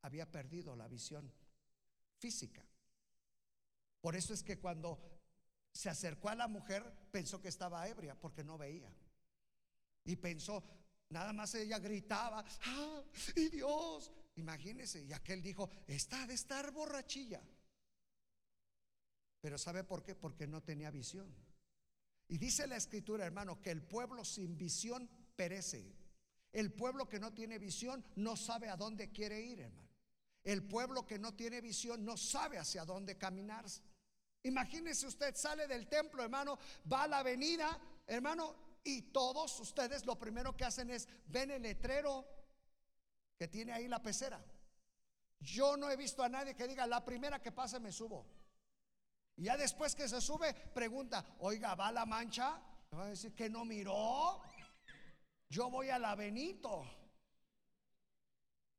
había 0.05 0.31
perdido 0.31 0.75
la 0.75 0.87
visión 0.87 1.33
física. 2.19 2.63
Por 3.99 4.15
eso 4.15 4.35
es 4.35 4.43
que 4.43 4.59
cuando 4.59 4.99
se 5.71 5.89
acercó 5.89 6.29
a 6.29 6.35
la 6.35 6.47
mujer 6.47 6.83
pensó 7.11 7.41
que 7.41 7.47
estaba 7.47 7.87
ebria 7.87 8.13
porque 8.13 8.43
no 8.43 8.55
veía. 8.57 8.93
Y 10.03 10.15
pensó, 10.15 10.63
nada 11.09 11.33
más 11.33 11.55
ella 11.55 11.79
gritaba, 11.79 12.45
¡ah! 12.65 13.03
¡Y 13.35 13.49
Dios! 13.49 14.11
Imagínese, 14.35 15.03
y 15.03 15.13
aquel 15.13 15.41
dijo, 15.41 15.69
está 15.87 16.27
de 16.27 16.33
estar 16.33 16.71
borrachilla. 16.71 17.41
Pero 19.41 19.57
¿sabe 19.57 19.83
por 19.83 20.03
qué? 20.03 20.15
Porque 20.15 20.47
no 20.47 20.61
tenía 20.61 20.91
visión. 20.91 21.33
Y 22.27 22.37
dice 22.37 22.67
la 22.67 22.75
escritura, 22.75 23.25
hermano, 23.25 23.61
que 23.61 23.71
el 23.71 23.83
pueblo 23.83 24.25
sin 24.25 24.57
visión 24.57 25.09
perece. 25.35 25.93
El 26.51 26.73
pueblo 26.73 27.07
que 27.07 27.19
no 27.19 27.33
tiene 27.33 27.59
visión 27.59 28.03
no 28.15 28.35
sabe 28.35 28.69
a 28.69 28.77
dónde 28.77 29.11
quiere 29.11 29.39
ir, 29.41 29.59
hermano. 29.59 29.89
El 30.43 30.63
pueblo 30.63 31.05
que 31.05 31.19
no 31.19 31.33
tiene 31.33 31.61
visión 31.61 32.03
no 32.03 32.17
sabe 32.17 32.57
hacia 32.57 32.85
dónde 32.85 33.17
caminar. 33.17 33.65
Imagínese 34.43 35.07
usted, 35.07 35.35
sale 35.35 35.67
del 35.67 35.87
templo, 35.87 36.23
hermano, 36.23 36.57
va 36.91 37.03
a 37.03 37.07
la 37.07 37.19
avenida, 37.19 37.79
hermano, 38.05 38.55
y 38.83 39.11
todos 39.11 39.59
ustedes 39.59 40.05
lo 40.05 40.19
primero 40.19 40.55
que 40.55 40.65
hacen 40.65 40.91
es 40.91 41.07
ven 41.27 41.49
el 41.49 41.63
letrero 41.63 42.34
que 43.37 43.47
tiene 43.47 43.73
ahí 43.73 43.87
la 43.87 44.01
pecera. 44.01 44.43
Yo 45.39 45.77
no 45.77 45.89
he 45.89 45.95
visto 45.95 46.23
a 46.23 46.29
nadie 46.29 46.55
que 46.55 46.67
diga, 46.67 46.87
la 46.87 47.03
primera 47.03 47.41
que 47.41 47.51
pase 47.51 47.79
me 47.79 47.91
subo. 47.91 48.25
Y 49.35 49.43
ya 49.43 49.57
después 49.57 49.95
que 49.95 50.07
se 50.07 50.21
sube, 50.21 50.53
pregunta, 50.53 51.25
oiga, 51.39 51.75
¿va 51.75 51.91
la 51.91 52.05
mancha? 52.05 52.61
Va 52.93 53.03
a 53.03 53.09
decir 53.09 53.35
que 53.35 53.49
no 53.49 53.65
miró. 53.65 54.41
Yo 55.49 55.69
voy 55.69 55.89
a 55.89 55.99
la. 55.99 56.17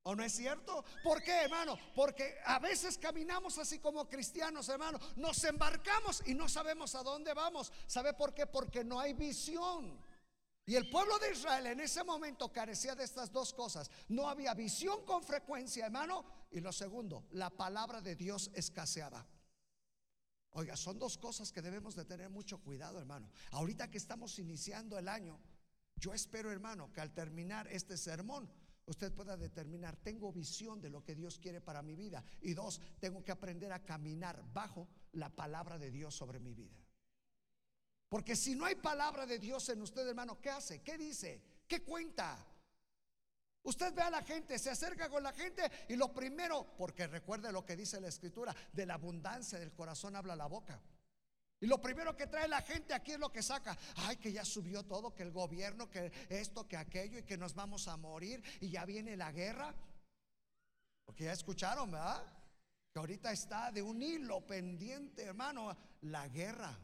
¿O 0.02 0.14
no 0.14 0.22
es 0.22 0.32
cierto? 0.32 0.84
¿Por 1.02 1.22
qué, 1.22 1.42
hermano? 1.42 1.76
Porque 1.94 2.38
a 2.44 2.58
veces 2.58 2.96
caminamos 2.96 3.58
así 3.58 3.80
como 3.80 4.08
cristianos, 4.08 4.68
hermano. 4.68 4.98
Nos 5.16 5.42
embarcamos 5.44 6.22
y 6.26 6.34
no 6.34 6.48
sabemos 6.48 6.94
a 6.94 7.02
dónde 7.02 7.34
vamos. 7.34 7.72
¿Sabe 7.86 8.14
por 8.14 8.32
qué? 8.32 8.46
Porque 8.46 8.84
no 8.84 9.00
hay 9.00 9.14
visión. 9.14 9.98
Y 10.68 10.74
el 10.74 10.90
pueblo 10.90 11.16
de 11.20 11.30
Israel 11.30 11.66
en 11.66 11.80
ese 11.80 12.02
momento 12.02 12.52
carecía 12.52 12.96
de 12.96 13.04
estas 13.04 13.30
dos 13.30 13.54
cosas. 13.54 13.88
No 14.08 14.28
había 14.28 14.52
visión 14.52 15.04
con 15.04 15.22
frecuencia, 15.22 15.86
hermano. 15.86 16.24
Y 16.50 16.58
lo 16.58 16.72
segundo, 16.72 17.28
la 17.30 17.50
palabra 17.50 18.00
de 18.00 18.16
Dios 18.16 18.50
escaseaba. 18.52 19.24
Oiga, 20.50 20.76
son 20.76 20.98
dos 20.98 21.18
cosas 21.18 21.52
que 21.52 21.62
debemos 21.62 21.94
de 21.94 22.04
tener 22.04 22.30
mucho 22.30 22.58
cuidado, 22.58 22.98
hermano. 22.98 23.30
Ahorita 23.52 23.88
que 23.88 23.98
estamos 23.98 24.40
iniciando 24.40 24.98
el 24.98 25.06
año, 25.06 25.38
yo 25.94 26.12
espero, 26.12 26.50
hermano, 26.50 26.92
que 26.92 27.00
al 27.00 27.14
terminar 27.14 27.68
este 27.68 27.96
sermón 27.96 28.50
usted 28.86 29.12
pueda 29.12 29.36
determinar, 29.36 29.96
tengo 29.96 30.32
visión 30.32 30.80
de 30.80 30.90
lo 30.90 31.04
que 31.04 31.14
Dios 31.14 31.38
quiere 31.38 31.60
para 31.60 31.82
mi 31.82 31.94
vida. 31.94 32.24
Y 32.40 32.54
dos, 32.54 32.80
tengo 32.98 33.22
que 33.22 33.32
aprender 33.32 33.72
a 33.72 33.84
caminar 33.84 34.42
bajo 34.52 34.88
la 35.12 35.28
palabra 35.28 35.78
de 35.78 35.92
Dios 35.92 36.14
sobre 36.14 36.40
mi 36.40 36.54
vida. 36.54 36.85
Porque 38.08 38.36
si 38.36 38.54
no 38.54 38.64
hay 38.64 38.76
palabra 38.76 39.26
de 39.26 39.38
Dios 39.38 39.68
en 39.68 39.82
usted, 39.82 40.06
hermano, 40.06 40.40
¿qué 40.40 40.50
hace? 40.50 40.82
¿Qué 40.82 40.96
dice? 40.96 41.42
¿Qué 41.66 41.82
cuenta? 41.82 42.46
Usted 43.64 43.92
ve 43.94 44.02
a 44.02 44.10
la 44.10 44.22
gente, 44.22 44.60
se 44.60 44.70
acerca 44.70 45.08
con 45.08 45.24
la 45.24 45.32
gente 45.32 45.68
y 45.88 45.96
lo 45.96 46.14
primero, 46.14 46.76
porque 46.78 47.08
recuerde 47.08 47.50
lo 47.50 47.66
que 47.66 47.74
dice 47.74 48.00
la 48.00 48.06
escritura, 48.06 48.54
de 48.72 48.86
la 48.86 48.94
abundancia 48.94 49.58
del 49.58 49.72
corazón 49.72 50.14
habla 50.14 50.36
la 50.36 50.46
boca. 50.46 50.80
Y 51.58 51.66
lo 51.66 51.80
primero 51.80 52.14
que 52.14 52.28
trae 52.28 52.46
la 52.46 52.62
gente 52.62 52.94
aquí 52.94 53.12
es 53.12 53.18
lo 53.18 53.32
que 53.32 53.42
saca. 53.42 53.76
Ay, 53.96 54.18
que 54.18 54.30
ya 54.30 54.44
subió 54.44 54.84
todo, 54.84 55.14
que 55.14 55.24
el 55.24 55.32
gobierno, 55.32 55.90
que 55.90 56.12
esto, 56.28 56.68
que 56.68 56.76
aquello 56.76 57.18
y 57.18 57.22
que 57.24 57.36
nos 57.36 57.54
vamos 57.54 57.88
a 57.88 57.96
morir 57.96 58.40
y 58.60 58.70
ya 58.70 58.84
viene 58.84 59.16
la 59.16 59.32
guerra. 59.32 59.74
Porque 61.04 61.24
ya 61.24 61.32
escucharon, 61.32 61.90
¿verdad? 61.90 62.22
Que 62.92 63.00
ahorita 63.00 63.32
está 63.32 63.72
de 63.72 63.82
un 63.82 64.00
hilo 64.00 64.46
pendiente, 64.46 65.24
hermano, 65.24 65.76
la 66.02 66.28
guerra. 66.28 66.78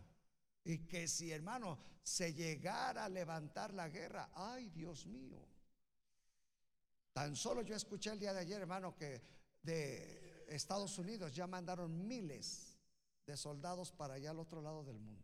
Y 0.64 0.78
que 0.86 1.08
si, 1.08 1.32
hermano, 1.32 1.78
se 2.02 2.32
llegara 2.34 3.04
a 3.04 3.08
levantar 3.08 3.74
la 3.74 3.88
guerra, 3.88 4.30
ay, 4.34 4.68
Dios 4.70 5.06
mío. 5.06 5.38
Tan 7.12 7.36
solo 7.36 7.62
yo 7.62 7.74
escuché 7.74 8.10
el 8.10 8.18
día 8.18 8.32
de 8.32 8.40
ayer, 8.40 8.60
hermano, 8.60 8.96
que 8.96 9.20
de 9.62 10.44
Estados 10.48 10.98
Unidos 10.98 11.34
ya 11.34 11.46
mandaron 11.46 12.06
miles 12.06 12.78
de 13.26 13.36
soldados 13.36 13.92
para 13.92 14.14
allá 14.14 14.30
al 14.30 14.40
otro 14.40 14.62
lado 14.62 14.84
del 14.84 14.98
mundo. 14.98 15.22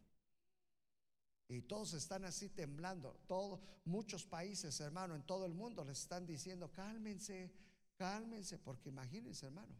Y 1.48 1.62
todos 1.62 1.94
están 1.94 2.24
así 2.24 2.50
temblando. 2.50 3.18
Todos, 3.26 3.60
muchos 3.84 4.26
países, 4.26 4.78
hermano, 4.80 5.14
en 5.14 5.22
todo 5.22 5.46
el 5.46 5.54
mundo 5.54 5.84
les 5.84 6.00
están 6.00 6.26
diciendo, 6.26 6.70
cálmense, 6.70 7.50
cálmense, 7.96 8.58
porque 8.58 8.90
imagínense, 8.90 9.46
hermano, 9.46 9.74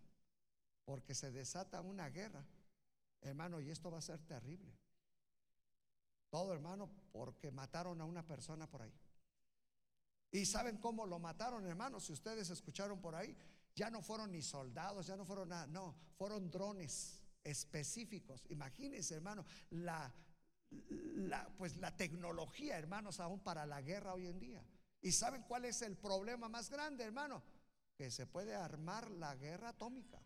porque 0.85 1.15
se 1.15 1.31
desata 1.31 1.83
una 1.83 2.09
guerra, 2.09 2.43
hermano, 3.21 3.61
y 3.61 3.71
esto 3.71 3.91
va 3.91 3.99
a 3.99 4.03
ser 4.03 4.19
terrible. 4.27 4.73
Todo, 6.31 6.53
hermano, 6.53 6.91
porque 7.13 7.51
mataron 7.51 8.01
a 8.01 8.05
una 8.05 8.27
persona 8.27 8.69
por 8.69 8.83
ahí. 8.83 8.93
¿Y 10.31 10.45
saben 10.45 10.77
cómo 10.77 11.07
lo 11.07 11.19
mataron, 11.19 11.67
hermano? 11.67 12.01
Si 12.01 12.13
ustedes 12.13 12.51
escucharon 12.51 13.01
por 13.01 13.15
ahí, 13.15 13.37
ya 13.75 13.91
no 13.91 14.03
fueron 14.03 14.33
ni 14.33 14.43
soldados, 14.43 15.07
ya 15.07 15.17
no 15.17 15.25
fueron 15.25 15.49
nada, 15.49 15.67
no, 15.67 15.97
fueron 16.17 16.51
drones 16.51 17.23
específicos. 17.45 18.45
Imagínense, 18.51 19.15
hermano, 19.15 19.47
la, 19.71 20.13
la, 20.71 21.49
pues 21.57 21.77
la 21.77 21.97
tecnología, 21.97 22.79
hermanos, 22.79 23.21
aún 23.21 23.41
para 23.41 23.65
la 23.65 23.81
guerra 23.81 24.13
hoy 24.13 24.27
en 24.27 24.39
día. 24.39 24.65
¿Y 25.01 25.13
saben 25.13 25.43
cuál 25.45 25.65
es 25.65 25.81
el 25.83 25.97
problema 25.97 26.49
más 26.49 26.69
grande, 26.69 27.05
hermano? 27.05 27.43
Que 27.97 28.11
se 28.11 28.27
puede 28.27 28.55
armar 28.55 29.11
la 29.11 29.35
guerra 29.37 29.71
atómica 29.71 30.21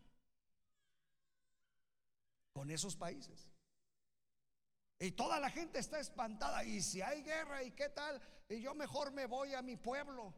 con 2.53 2.71
esos 2.71 2.97
países. 2.97 3.51
Y 5.03 5.11
toda 5.11 5.41
la 5.41 5.51
gente 5.51 5.81
está 5.81 5.99
espantada. 5.99 6.63
Y 6.63 6.81
si 6.81 7.03
hay 7.03 7.25
guerra, 7.25 7.65
¿y 7.65 7.73
qué 7.73 7.89
tal? 7.89 8.23
Y 8.49 8.61
yo 8.61 8.73
mejor 8.73 9.11
me 9.11 9.27
voy 9.27 9.53
a 9.53 9.61
mi 9.61 9.77
pueblo. 9.77 10.33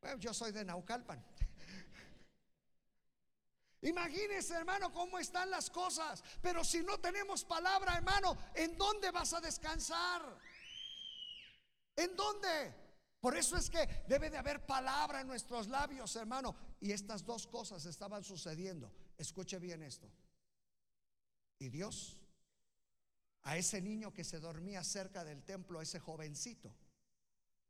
Bueno, 0.00 0.16
yo 0.18 0.32
soy 0.32 0.52
de 0.52 0.64
Naucalpan. 0.64 1.20
Imagínese, 3.82 4.54
hermano, 4.54 4.92
cómo 4.92 5.18
están 5.18 5.50
las 5.50 5.70
cosas. 5.70 6.22
Pero 6.40 6.62
si 6.62 6.84
no 6.84 7.00
tenemos 7.00 7.44
palabra, 7.44 7.96
hermano, 7.96 8.38
¿en 8.54 8.78
dónde 8.78 9.10
vas 9.10 9.34
a 9.34 9.40
descansar? 9.40 10.22
¿En 11.96 12.14
dónde? 12.14 12.76
Por 13.18 13.36
eso 13.36 13.56
es 13.56 13.68
que 13.68 14.04
debe 14.06 14.30
de 14.30 14.38
haber 14.38 14.64
palabra 14.66 15.20
en 15.20 15.26
nuestros 15.26 15.66
labios, 15.66 16.14
hermano. 16.14 16.54
Y 16.78 16.92
estas 16.92 17.24
dos 17.24 17.48
cosas 17.48 17.86
estaban 17.86 18.22
sucediendo. 18.22 18.92
Escuche 19.18 19.58
bien 19.58 19.82
esto. 19.82 20.08
Y 21.58 21.70
Dios, 21.70 22.20
a 23.44 23.56
ese 23.56 23.80
niño 23.80 24.12
que 24.12 24.24
se 24.24 24.40
dormía 24.40 24.82
cerca 24.82 25.24
del 25.24 25.42
templo, 25.44 25.78
a 25.78 25.82
ese 25.82 26.00
jovencito, 26.00 26.74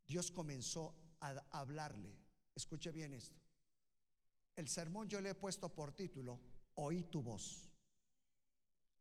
Dios 0.06 0.30
comenzó 0.30 0.94
a 1.20 1.30
hablarle. 1.50 2.16
Escuche 2.54 2.92
bien 2.92 3.12
esto. 3.12 3.40
El 4.56 4.68
sermón 4.68 5.08
yo 5.08 5.20
le 5.20 5.30
he 5.30 5.34
puesto 5.34 5.68
por 5.68 5.92
título, 5.92 6.40
Oí 6.76 7.04
tu 7.04 7.22
voz. 7.22 7.70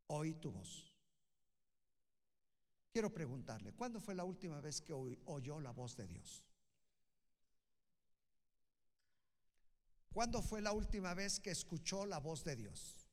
Oí 0.07 0.33
tu 0.35 0.51
voz. 0.51 0.93
Quiero 2.91 3.11
preguntarle, 3.11 3.73
¿cuándo 3.73 3.99
fue 3.99 4.13
la 4.13 4.23
última 4.23 4.61
vez 4.61 4.81
que 4.81 4.93
oyó 4.93 5.59
la 5.59 5.71
voz 5.71 5.95
de 5.95 6.07
Dios? 6.07 6.43
¿Cuándo 10.11 10.43
fue 10.43 10.61
la 10.61 10.73
última 10.73 11.15
vez 11.15 11.39
que 11.39 11.49
escuchó 11.49 12.05
la 12.05 12.19
voz 12.19 12.43
de 12.43 12.55
Dios? 12.55 13.09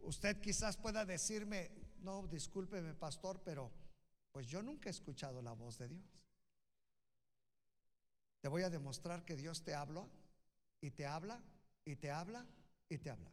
Usted 0.00 0.40
quizás 0.40 0.76
pueda 0.76 1.04
decirme, 1.04 1.70
no, 2.02 2.26
discúlpeme 2.26 2.94
pastor, 2.94 3.40
pero 3.42 3.70
pues 4.32 4.46
yo 4.46 4.62
nunca 4.62 4.88
he 4.88 4.92
escuchado 4.92 5.42
la 5.42 5.52
voz 5.52 5.78
de 5.78 5.88
Dios. 5.88 6.20
Te 8.40 8.48
voy 8.48 8.62
a 8.62 8.70
demostrar 8.70 9.24
que 9.24 9.36
Dios 9.36 9.62
te 9.62 9.74
habla 9.74 10.06
y 10.80 10.90
te 10.90 11.06
habla 11.06 11.42
y 11.84 11.96
te 11.96 12.10
habla 12.10 12.46
y 12.88 12.98
te 12.98 13.10
habla. 13.10 13.30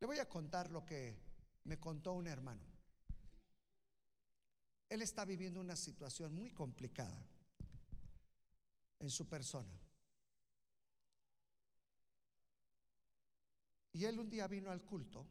Le 0.00 0.06
voy 0.06 0.18
a 0.18 0.28
contar 0.28 0.70
lo 0.70 0.84
que 0.84 1.16
me 1.64 1.78
contó 1.78 2.12
un 2.12 2.26
hermano. 2.26 2.62
Él 4.88 5.02
está 5.02 5.24
viviendo 5.24 5.60
una 5.60 5.76
situación 5.76 6.34
muy 6.34 6.50
complicada 6.50 7.22
en 9.00 9.10
su 9.10 9.28
persona. 9.28 9.78
Y 13.92 14.04
él 14.04 14.18
un 14.18 14.30
día 14.30 14.46
vino 14.46 14.70
al 14.70 14.82
culto. 14.82 15.26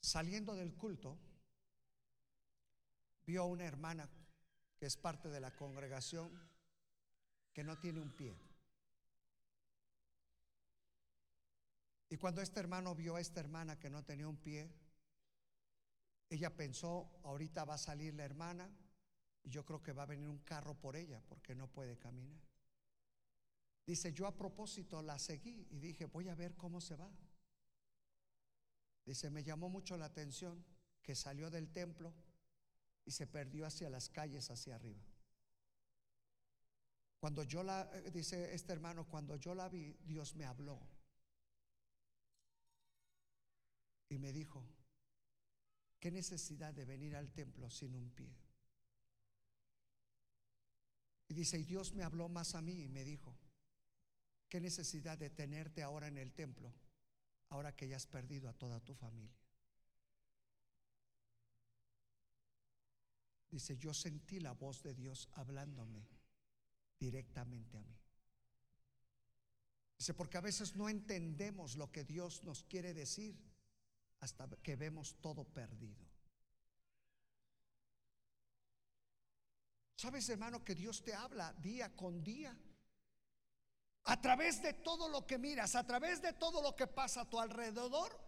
Saliendo 0.00 0.54
del 0.54 0.74
culto, 0.74 1.18
vio 3.26 3.42
a 3.42 3.46
una 3.46 3.64
hermana 3.64 4.08
que 4.78 4.86
es 4.86 4.96
parte 4.96 5.28
de 5.28 5.40
la 5.40 5.54
congregación 5.54 6.30
que 7.52 7.64
no 7.64 7.78
tiene 7.78 8.00
un 8.00 8.12
pie. 8.12 8.36
Y 12.10 12.16
cuando 12.16 12.40
este 12.40 12.60
hermano 12.60 12.94
vio 12.94 13.16
a 13.16 13.20
esta 13.20 13.40
hermana 13.40 13.78
que 13.78 13.90
no 13.90 14.04
tenía 14.04 14.28
un 14.28 14.38
pie, 14.38 14.70
ella 16.30 16.54
pensó, 16.54 17.10
ahorita 17.24 17.64
va 17.64 17.74
a 17.74 17.78
salir 17.78 18.14
la 18.14 18.24
hermana 18.24 18.70
y 19.42 19.50
yo 19.50 19.64
creo 19.64 19.82
que 19.82 19.92
va 19.92 20.04
a 20.04 20.06
venir 20.06 20.28
un 20.28 20.38
carro 20.38 20.74
por 20.74 20.96
ella 20.96 21.22
porque 21.28 21.54
no 21.54 21.68
puede 21.68 21.98
caminar. 21.98 22.40
Dice, 23.86 24.12
yo 24.12 24.26
a 24.26 24.36
propósito 24.36 25.00
la 25.02 25.18
seguí 25.18 25.66
y 25.70 25.78
dije, 25.78 26.04
voy 26.06 26.28
a 26.28 26.34
ver 26.34 26.54
cómo 26.56 26.80
se 26.80 26.96
va. 26.96 27.10
Dice, 29.08 29.30
me 29.30 29.42
llamó 29.42 29.70
mucho 29.70 29.96
la 29.96 30.04
atención 30.04 30.62
que 31.02 31.14
salió 31.14 31.50
del 31.50 31.72
templo 31.72 32.12
y 33.06 33.10
se 33.10 33.26
perdió 33.26 33.64
hacia 33.64 33.88
las 33.88 34.10
calles, 34.10 34.50
hacia 34.50 34.74
arriba. 34.74 35.02
Cuando 37.18 37.42
yo 37.42 37.62
la, 37.62 37.90
eh, 37.94 38.10
dice 38.10 38.54
este 38.54 38.74
hermano, 38.74 39.08
cuando 39.08 39.36
yo 39.36 39.54
la 39.54 39.70
vi, 39.70 39.96
Dios 40.04 40.34
me 40.36 40.44
habló. 40.44 40.78
Y 44.10 44.18
me 44.18 44.30
dijo, 44.30 44.62
¿qué 45.98 46.10
necesidad 46.10 46.74
de 46.74 46.84
venir 46.84 47.16
al 47.16 47.32
templo 47.32 47.70
sin 47.70 47.94
un 47.94 48.10
pie? 48.10 48.36
Y 51.28 51.34
dice, 51.34 51.58
y 51.58 51.64
Dios 51.64 51.94
me 51.94 52.02
habló 52.02 52.28
más 52.28 52.54
a 52.54 52.60
mí 52.60 52.82
y 52.82 52.88
me 52.88 53.04
dijo, 53.04 53.34
¿Qué 54.48 54.60
necesidad 54.60 55.18
de 55.18 55.30
tenerte 55.30 55.82
ahora 55.82 56.08
en 56.08 56.16
el 56.16 56.32
templo, 56.32 56.72
ahora 57.50 57.74
que 57.74 57.88
ya 57.88 57.96
has 57.96 58.06
perdido 58.06 58.48
a 58.48 58.52
toda 58.52 58.80
tu 58.80 58.94
familia? 58.94 59.36
Dice, 63.50 63.76
yo 63.78 63.94
sentí 63.94 64.40
la 64.40 64.52
voz 64.52 64.82
de 64.82 64.94
Dios 64.94 65.28
hablándome 65.32 66.06
directamente 66.98 67.78
a 67.78 67.82
mí. 67.82 67.98
Dice, 69.96 70.14
porque 70.14 70.36
a 70.36 70.42
veces 70.42 70.76
no 70.76 70.88
entendemos 70.88 71.76
lo 71.76 71.90
que 71.90 72.04
Dios 72.04 72.44
nos 72.44 72.62
quiere 72.64 72.94
decir 72.94 73.36
hasta 74.20 74.48
que 74.62 74.76
vemos 74.76 75.16
todo 75.20 75.44
perdido. 75.44 76.06
¿Sabes, 79.96 80.28
hermano, 80.28 80.64
que 80.64 80.76
Dios 80.76 81.02
te 81.02 81.14
habla 81.14 81.52
día 81.54 81.96
con 81.96 82.22
día? 82.22 82.56
A 84.08 84.18
través 84.22 84.62
de 84.62 84.72
todo 84.72 85.06
lo 85.10 85.26
que 85.26 85.36
miras, 85.36 85.74
a 85.74 85.84
través 85.84 86.22
de 86.22 86.32
todo 86.32 86.62
lo 86.62 86.74
que 86.74 86.86
pasa 86.86 87.20
a 87.20 87.28
tu 87.28 87.38
alrededor, 87.38 88.18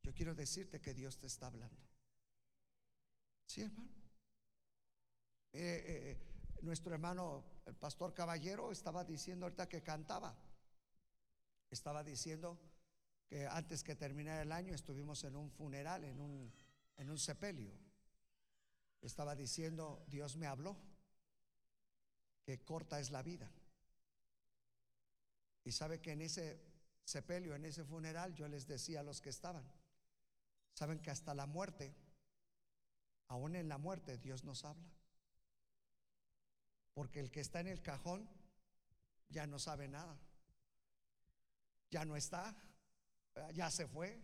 yo 0.00 0.14
quiero 0.14 0.32
decirte 0.32 0.80
que 0.80 0.94
Dios 0.94 1.18
te 1.18 1.26
está 1.26 1.48
hablando. 1.48 1.82
Sí, 3.44 3.62
hermano. 3.62 3.90
Eh, 5.52 5.84
eh, 5.86 6.60
nuestro 6.62 6.94
hermano, 6.94 7.44
el 7.66 7.74
pastor 7.74 8.14
Caballero, 8.14 8.70
estaba 8.70 9.02
diciendo 9.02 9.46
ahorita 9.46 9.68
que 9.68 9.82
cantaba. 9.82 10.36
Estaba 11.68 12.04
diciendo 12.04 12.56
que 13.26 13.44
antes 13.44 13.82
que 13.82 13.96
terminara 13.96 14.42
el 14.42 14.52
año 14.52 14.72
estuvimos 14.72 15.24
en 15.24 15.34
un 15.34 15.50
funeral, 15.50 16.04
en 16.04 16.20
un, 16.20 16.52
en 16.96 17.10
un 17.10 17.18
sepelio. 17.18 17.72
Estaba 19.00 19.34
diciendo, 19.34 20.04
Dios 20.06 20.36
me 20.36 20.46
habló, 20.46 20.76
que 22.44 22.60
corta 22.60 23.00
es 23.00 23.10
la 23.10 23.22
vida. 23.24 23.50
Y 25.68 25.72
sabe 25.72 26.00
que 26.00 26.12
en 26.12 26.22
ese 26.22 26.58
sepelio, 27.04 27.54
en 27.54 27.66
ese 27.66 27.84
funeral, 27.84 28.34
yo 28.34 28.48
les 28.48 28.66
decía 28.66 29.00
a 29.00 29.02
los 29.02 29.20
que 29.20 29.28
estaban, 29.28 29.62
saben 30.72 30.98
que 30.98 31.10
hasta 31.10 31.34
la 31.34 31.44
muerte, 31.44 31.94
aún 33.26 33.54
en 33.54 33.68
la 33.68 33.76
muerte, 33.76 34.16
Dios 34.16 34.44
nos 34.44 34.64
habla. 34.64 34.90
Porque 36.94 37.20
el 37.20 37.30
que 37.30 37.40
está 37.40 37.60
en 37.60 37.66
el 37.66 37.82
cajón 37.82 38.26
ya 39.28 39.46
no 39.46 39.58
sabe 39.58 39.88
nada. 39.88 40.18
Ya 41.90 42.06
no 42.06 42.16
está, 42.16 42.56
ya 43.52 43.70
se 43.70 43.86
fue. 43.86 44.18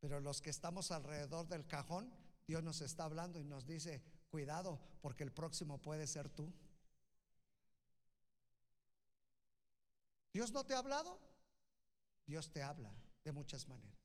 Pero 0.00 0.20
los 0.20 0.40
que 0.40 0.48
estamos 0.48 0.90
alrededor 0.90 1.48
del 1.48 1.66
cajón, 1.66 2.10
Dios 2.46 2.62
nos 2.62 2.80
está 2.80 3.04
hablando 3.04 3.38
y 3.38 3.44
nos 3.44 3.66
dice, 3.66 4.02
cuidado, 4.30 4.80
porque 5.02 5.22
el 5.22 5.32
próximo 5.32 5.82
puede 5.82 6.06
ser 6.06 6.30
tú. 6.30 6.50
¿Dios 10.32 10.52
no 10.52 10.64
te 10.64 10.74
ha 10.74 10.78
hablado? 10.78 11.18
Dios 12.26 12.50
te 12.52 12.62
habla 12.62 12.92
de 13.24 13.32
muchas 13.32 13.66
maneras. 13.68 13.98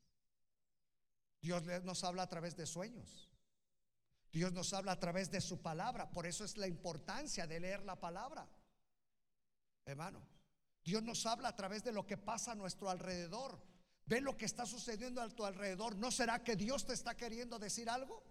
Dios 1.41 1.63
nos 1.83 2.03
habla 2.03 2.23
a 2.23 2.29
través 2.29 2.55
de 2.55 2.65
sueños. 2.65 3.29
Dios 4.31 4.51
nos 4.51 4.73
habla 4.73 4.93
a 4.93 4.99
través 4.99 5.29
de 5.31 5.39
su 5.41 5.61
palabra. 5.61 6.09
Por 6.11 6.25
eso 6.25 6.43
es 6.43 6.57
la 6.57 6.67
importancia 6.67 7.45
de 7.47 7.59
leer 7.59 7.83
la 7.83 7.99
palabra. 7.99 8.49
Hermano, 9.85 10.27
Dios 10.83 11.03
nos 11.03 11.25
habla 11.25 11.49
a 11.49 11.55
través 11.55 11.83
de 11.83 11.91
lo 11.91 12.05
que 12.05 12.17
pasa 12.17 12.53
a 12.53 12.55
nuestro 12.55 12.89
alrededor. 12.89 13.61
Ve 14.05 14.21
lo 14.21 14.35
que 14.35 14.45
está 14.45 14.65
sucediendo 14.65 15.21
a 15.21 15.29
tu 15.29 15.45
alrededor. 15.45 15.95
¿No 15.95 16.11
será 16.11 16.43
que 16.43 16.55
Dios 16.55 16.85
te 16.85 16.93
está 16.93 17.15
queriendo 17.15 17.59
decir 17.59 17.89
algo? 17.89 18.23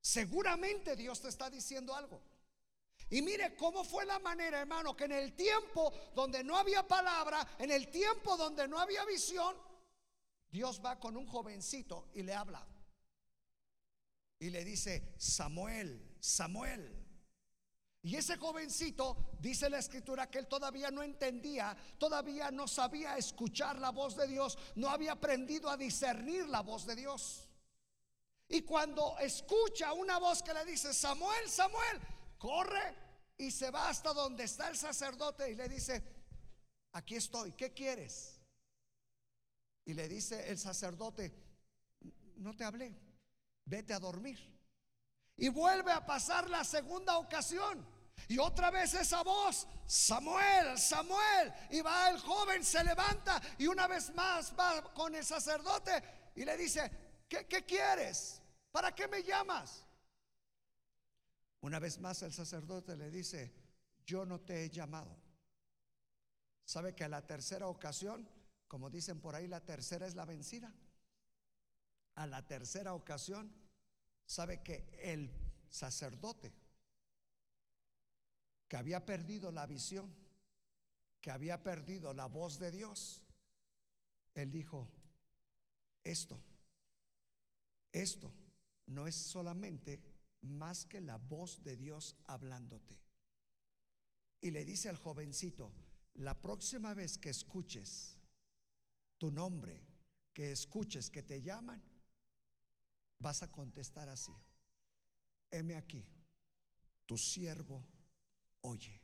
Seguramente 0.00 0.96
Dios 0.96 1.20
te 1.20 1.28
está 1.28 1.50
diciendo 1.50 1.94
algo. 1.94 2.22
Y 3.10 3.22
mire 3.22 3.56
cómo 3.56 3.82
fue 3.82 4.06
la 4.06 4.20
manera, 4.20 4.60
hermano, 4.60 4.96
que 4.96 5.04
en 5.04 5.12
el 5.12 5.34
tiempo 5.34 5.92
donde 6.14 6.44
no 6.44 6.56
había 6.56 6.86
palabra, 6.86 7.46
en 7.58 7.72
el 7.72 7.88
tiempo 7.90 8.36
donde 8.36 8.68
no 8.68 8.78
había 8.78 9.04
visión, 9.04 9.56
Dios 10.48 10.80
va 10.84 10.98
con 11.00 11.16
un 11.16 11.26
jovencito 11.26 12.08
y 12.14 12.22
le 12.22 12.34
habla. 12.34 12.64
Y 14.38 14.50
le 14.50 14.64
dice, 14.64 15.12
Samuel, 15.18 16.16
Samuel. 16.20 17.00
Y 18.02 18.14
ese 18.14 18.36
jovencito, 18.36 19.34
dice 19.40 19.68
la 19.68 19.78
escritura, 19.78 20.30
que 20.30 20.38
él 20.38 20.46
todavía 20.46 20.92
no 20.92 21.02
entendía, 21.02 21.76
todavía 21.98 22.52
no 22.52 22.68
sabía 22.68 23.18
escuchar 23.18 23.78
la 23.78 23.90
voz 23.90 24.16
de 24.16 24.28
Dios, 24.28 24.56
no 24.76 24.88
había 24.88 25.12
aprendido 25.12 25.68
a 25.68 25.76
discernir 25.76 26.46
la 26.46 26.60
voz 26.60 26.86
de 26.86 26.94
Dios. 26.94 27.48
Y 28.48 28.62
cuando 28.62 29.18
escucha 29.18 29.92
una 29.92 30.18
voz 30.18 30.42
que 30.42 30.54
le 30.54 30.64
dice, 30.64 30.94
Samuel, 30.94 31.50
Samuel, 31.50 32.00
corre 32.40 32.96
y 33.36 33.50
se 33.52 33.70
va 33.70 33.90
hasta 33.90 34.12
donde 34.12 34.44
está 34.44 34.68
el 34.70 34.76
sacerdote 34.76 35.50
y 35.50 35.54
le 35.54 35.68
dice, 35.68 36.02
aquí 36.92 37.14
estoy, 37.14 37.52
¿qué 37.52 37.72
quieres? 37.72 38.40
Y 39.84 39.94
le 39.94 40.08
dice 40.08 40.48
el 40.50 40.58
sacerdote, 40.58 41.32
no 42.36 42.56
te 42.56 42.64
hablé, 42.64 42.92
vete 43.66 43.92
a 43.92 44.00
dormir. 44.00 44.38
Y 45.36 45.48
vuelve 45.48 45.92
a 45.92 46.04
pasar 46.04 46.50
la 46.50 46.64
segunda 46.64 47.18
ocasión. 47.18 47.86
Y 48.28 48.38
otra 48.38 48.70
vez 48.70 48.94
esa 48.94 49.22
voz, 49.22 49.66
Samuel, 49.86 50.78
Samuel. 50.78 51.52
Y 51.70 51.80
va 51.80 52.10
el 52.10 52.18
joven, 52.20 52.64
se 52.64 52.82
levanta 52.84 53.40
y 53.58 53.66
una 53.66 53.86
vez 53.86 54.14
más 54.14 54.54
va 54.58 54.92
con 54.94 55.14
el 55.14 55.24
sacerdote 55.24 55.92
y 56.34 56.44
le 56.44 56.56
dice, 56.56 56.90
¿qué, 57.28 57.46
qué 57.46 57.64
quieres? 57.64 58.42
¿Para 58.70 58.94
qué 58.94 59.08
me 59.08 59.22
llamas? 59.22 59.86
Una 61.62 61.78
vez 61.78 61.98
más 61.98 62.22
el 62.22 62.32
sacerdote 62.32 62.96
le 62.96 63.10
dice, 63.10 63.52
yo 64.04 64.24
no 64.24 64.40
te 64.40 64.64
he 64.64 64.70
llamado. 64.70 65.16
¿Sabe 66.64 66.94
que 66.94 67.04
a 67.04 67.08
la 67.08 67.26
tercera 67.26 67.68
ocasión, 67.68 68.28
como 68.68 68.90
dicen 68.90 69.20
por 69.20 69.34
ahí, 69.34 69.46
la 69.46 69.64
tercera 69.64 70.06
es 70.06 70.14
la 70.14 70.24
vencida? 70.24 70.72
A 72.14 72.26
la 72.26 72.46
tercera 72.46 72.94
ocasión, 72.94 73.52
¿sabe 74.26 74.62
que 74.62 74.88
el 75.02 75.30
sacerdote 75.68 76.52
que 78.68 78.76
había 78.76 79.04
perdido 79.04 79.50
la 79.50 79.66
visión, 79.66 80.14
que 81.20 81.30
había 81.30 81.62
perdido 81.62 82.14
la 82.14 82.26
voz 82.26 82.58
de 82.58 82.70
Dios, 82.70 83.22
él 84.34 84.50
dijo, 84.50 84.88
esto 86.04 86.40
esto 87.92 88.32
no 88.86 89.06
es 89.06 89.14
solamente 89.14 90.00
más 90.42 90.84
que 90.86 91.00
la 91.00 91.16
voz 91.16 91.62
de 91.62 91.76
Dios 91.76 92.16
hablándote. 92.26 92.98
Y 94.40 94.50
le 94.50 94.64
dice 94.64 94.88
al 94.88 94.96
jovencito, 94.96 95.72
la 96.14 96.40
próxima 96.40 96.94
vez 96.94 97.18
que 97.18 97.30
escuches 97.30 98.16
tu 99.18 99.30
nombre, 99.30 99.86
que 100.32 100.52
escuches 100.52 101.10
que 101.10 101.22
te 101.22 101.42
llaman, 101.42 101.82
vas 103.18 103.42
a 103.42 103.50
contestar 103.50 104.08
así. 104.08 104.32
Heme 105.50 105.76
aquí, 105.76 106.06
tu 107.06 107.18
siervo 107.18 107.84
oye. 108.62 109.00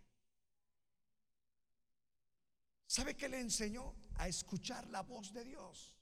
¿Sabe 2.87 3.17
qué 3.17 3.29
le 3.29 3.41
enseñó? 3.41 3.95
A 4.15 4.29
escuchar 4.29 4.87
la 4.89 5.03
voz 5.03 5.33
de 5.33 5.45
Dios. 5.45 5.96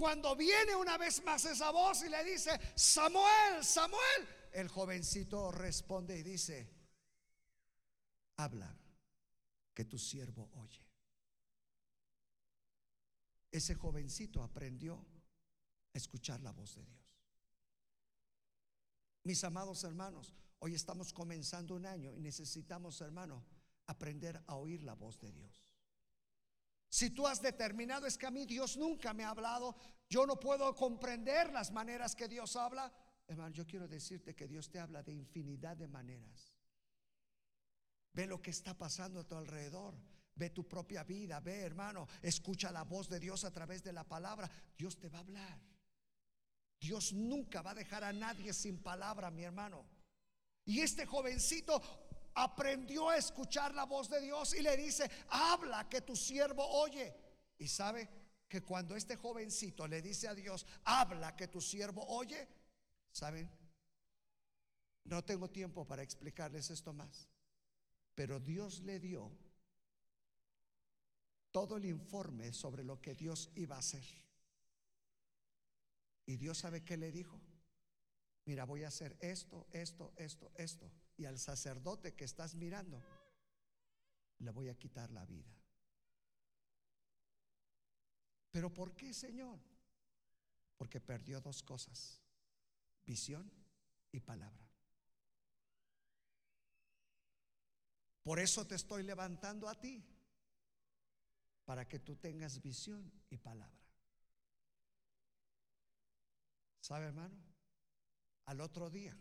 Cuando 0.00 0.34
viene 0.34 0.74
una 0.74 0.96
vez 0.96 1.22
más 1.24 1.44
esa 1.44 1.70
voz 1.70 2.02
y 2.04 2.08
le 2.08 2.24
dice, 2.24 2.58
Samuel, 2.74 3.62
Samuel, 3.62 4.26
el 4.50 4.66
jovencito 4.66 5.52
responde 5.52 6.18
y 6.18 6.22
dice, 6.22 6.70
habla, 8.36 8.74
que 9.74 9.84
tu 9.84 9.98
siervo 9.98 10.48
oye. 10.54 10.82
Ese 13.52 13.74
jovencito 13.74 14.42
aprendió 14.42 14.94
a 15.92 15.98
escuchar 15.98 16.40
la 16.40 16.52
voz 16.52 16.76
de 16.76 16.86
Dios. 16.86 17.20
Mis 19.24 19.44
amados 19.44 19.84
hermanos, 19.84 20.32
hoy 20.60 20.76
estamos 20.76 21.12
comenzando 21.12 21.74
un 21.74 21.84
año 21.84 22.14
y 22.14 22.20
necesitamos, 22.20 23.02
hermano, 23.02 23.44
aprender 23.86 24.42
a 24.46 24.54
oír 24.54 24.82
la 24.82 24.94
voz 24.94 25.20
de 25.20 25.30
Dios. 25.30 25.69
Si 26.90 27.10
tú 27.10 27.26
has 27.26 27.40
determinado 27.40 28.06
es 28.06 28.18
que 28.18 28.26
a 28.26 28.32
mí 28.32 28.44
Dios 28.44 28.76
nunca 28.76 29.14
me 29.14 29.24
ha 29.24 29.30
hablado, 29.30 29.76
yo 30.08 30.26
no 30.26 30.40
puedo 30.40 30.74
comprender 30.74 31.52
las 31.52 31.70
maneras 31.70 32.16
que 32.16 32.26
Dios 32.26 32.56
habla, 32.56 32.92
hermano, 33.28 33.54
yo 33.54 33.64
quiero 33.64 33.86
decirte 33.86 34.34
que 34.34 34.48
Dios 34.48 34.68
te 34.68 34.80
habla 34.80 35.02
de 35.04 35.12
infinidad 35.12 35.76
de 35.76 35.86
maneras. 35.86 36.52
Ve 38.12 38.26
lo 38.26 38.42
que 38.42 38.50
está 38.50 38.76
pasando 38.76 39.20
a 39.20 39.24
tu 39.26 39.36
alrededor. 39.36 39.94
Ve 40.34 40.50
tu 40.50 40.66
propia 40.66 41.04
vida, 41.04 41.38
ve 41.40 41.60
hermano, 41.60 42.08
escucha 42.22 42.72
la 42.72 42.84
voz 42.84 43.08
de 43.08 43.20
Dios 43.20 43.44
a 43.44 43.50
través 43.50 43.82
de 43.82 43.92
la 43.92 44.04
palabra. 44.04 44.50
Dios 44.76 44.98
te 44.98 45.08
va 45.08 45.18
a 45.18 45.20
hablar. 45.20 45.60
Dios 46.80 47.12
nunca 47.12 47.60
va 47.60 47.72
a 47.72 47.74
dejar 47.74 48.04
a 48.04 48.12
nadie 48.12 48.54
sin 48.54 48.82
palabra, 48.82 49.30
mi 49.30 49.44
hermano. 49.44 49.86
Y 50.64 50.80
este 50.80 51.04
jovencito 51.04 51.82
aprendió 52.42 53.10
a 53.10 53.16
escuchar 53.16 53.74
la 53.74 53.84
voz 53.84 54.08
de 54.08 54.20
Dios 54.20 54.54
y 54.54 54.62
le 54.62 54.76
dice, 54.76 55.10
habla 55.28 55.88
que 55.88 56.00
tu 56.00 56.16
siervo 56.16 56.66
oye. 56.66 57.14
Y 57.58 57.68
sabe 57.68 58.08
que 58.48 58.62
cuando 58.62 58.96
este 58.96 59.16
jovencito 59.16 59.86
le 59.86 60.02
dice 60.02 60.28
a 60.28 60.34
Dios, 60.34 60.66
habla 60.84 61.36
que 61.36 61.48
tu 61.48 61.60
siervo 61.60 62.04
oye, 62.06 62.48
¿saben? 63.12 63.50
No 65.04 65.24
tengo 65.24 65.48
tiempo 65.50 65.86
para 65.86 66.02
explicarles 66.02 66.70
esto 66.70 66.92
más, 66.92 67.28
pero 68.14 68.40
Dios 68.40 68.80
le 68.80 68.98
dio 68.98 69.30
todo 71.50 71.76
el 71.76 71.84
informe 71.84 72.52
sobre 72.52 72.84
lo 72.84 73.00
que 73.00 73.14
Dios 73.14 73.50
iba 73.54 73.76
a 73.76 73.80
hacer. 73.80 74.04
Y 76.26 76.36
Dios 76.36 76.58
sabe 76.58 76.84
qué 76.84 76.96
le 76.96 77.10
dijo. 77.10 77.40
Mira, 78.50 78.64
voy 78.64 78.82
a 78.82 78.88
hacer 78.88 79.16
esto, 79.20 79.68
esto, 79.70 80.12
esto, 80.16 80.50
esto 80.56 80.90
y 81.16 81.24
al 81.24 81.38
sacerdote 81.38 82.16
que 82.16 82.24
estás 82.24 82.56
mirando 82.56 83.00
le 84.40 84.50
voy 84.50 84.68
a 84.68 84.74
quitar 84.76 85.08
la 85.12 85.24
vida. 85.24 85.54
¿Pero 88.50 88.74
por 88.74 88.96
qué, 88.96 89.14
Señor? 89.14 89.60
Porque 90.76 91.00
perdió 91.00 91.40
dos 91.40 91.62
cosas, 91.62 92.20
visión 93.06 93.48
y 94.10 94.18
palabra. 94.18 94.68
Por 98.24 98.40
eso 98.40 98.66
te 98.66 98.74
estoy 98.74 99.04
levantando 99.04 99.68
a 99.68 99.80
ti, 99.80 100.04
para 101.64 101.86
que 101.86 102.00
tú 102.00 102.16
tengas 102.16 102.60
visión 102.60 103.12
y 103.30 103.36
palabra. 103.36 103.78
¿Sabe, 106.80 107.06
hermano? 107.06 107.49
Al 108.50 108.60
otro 108.62 108.90
día 108.90 109.16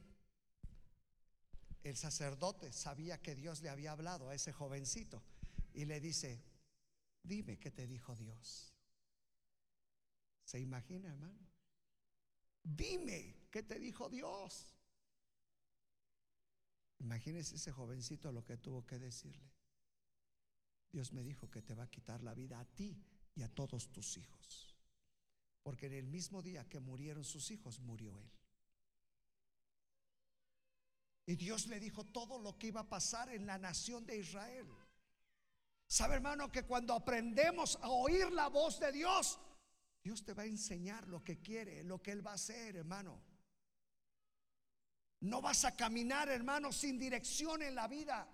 el 1.84 1.96
sacerdote 1.96 2.74
sabía 2.74 3.22
que 3.22 3.36
Dios 3.36 3.62
le 3.62 3.70
había 3.70 3.92
hablado 3.92 4.28
a 4.28 4.34
ese 4.34 4.52
jovencito 4.52 5.22
y 5.72 5.86
le 5.86 6.00
dice, 6.00 6.44
dime 7.22 7.60
qué 7.60 7.70
te 7.70 7.86
dijo 7.86 8.16
Dios. 8.16 8.74
¿Se 10.46 10.60
imagina, 10.60 11.10
hermano? 11.10 11.48
Dime 12.64 13.36
qué 13.52 13.62
te 13.62 13.78
dijo 13.78 14.10
Dios. 14.10 14.74
Imagínese 16.98 17.58
ese 17.58 17.72
jovencito 17.72 18.32
lo 18.32 18.44
que 18.44 18.58
tuvo 18.58 18.84
que 18.88 18.98
decirle. 18.98 19.54
Dios 20.92 21.14
me 21.14 21.22
dijo 21.22 21.52
que 21.52 21.62
te 21.62 21.76
va 21.76 21.84
a 21.84 21.92
quitar 21.92 22.24
la 22.24 22.34
vida 22.34 22.60
a 22.60 22.66
ti 22.66 23.00
y 23.36 23.44
a 23.44 23.48
todos 23.48 23.92
tus 23.92 24.18
hijos. 24.18 24.76
Porque 25.62 25.86
en 25.86 25.94
el 25.94 26.08
mismo 26.08 26.42
día 26.42 26.68
que 26.68 26.80
murieron 26.80 27.24
sus 27.24 27.52
hijos, 27.52 27.80
murió 27.80 28.18
él. 28.18 28.39
Y 31.30 31.36
Dios 31.36 31.68
le 31.68 31.80
dijo 31.80 32.06
todo 32.06 32.40
lo 32.40 32.58
que 32.58 32.70
iba 32.70 32.82
a 32.82 32.90
pasar 32.90 33.30
en 33.30 33.46
la 33.46 33.60
nación 33.60 34.04
de 34.04 34.18
Israel. 34.18 34.66
¿Sabe 35.86 36.16
hermano 36.16 36.52
que 36.52 36.64
cuando 36.64 36.96
aprendemos 36.96 37.78
a 37.84 37.90
oír 37.92 38.32
la 38.32 38.48
voz 38.48 38.80
de 38.80 38.92
Dios, 38.92 39.40
Dios 40.02 40.26
te 40.26 40.34
va 40.34 40.42
a 40.42 40.48
enseñar 40.48 41.08
lo 41.08 41.24
que 41.24 41.40
quiere, 41.40 41.84
lo 41.84 42.02
que 42.02 42.14
Él 42.14 42.26
va 42.26 42.32
a 42.32 42.34
hacer, 42.34 42.78
hermano? 42.78 43.22
No 45.20 45.40
vas 45.40 45.66
a 45.66 45.76
caminar, 45.76 46.30
hermano, 46.30 46.72
sin 46.72 46.98
dirección 46.98 47.62
en 47.62 47.76
la 47.76 47.88
vida. 47.88 48.28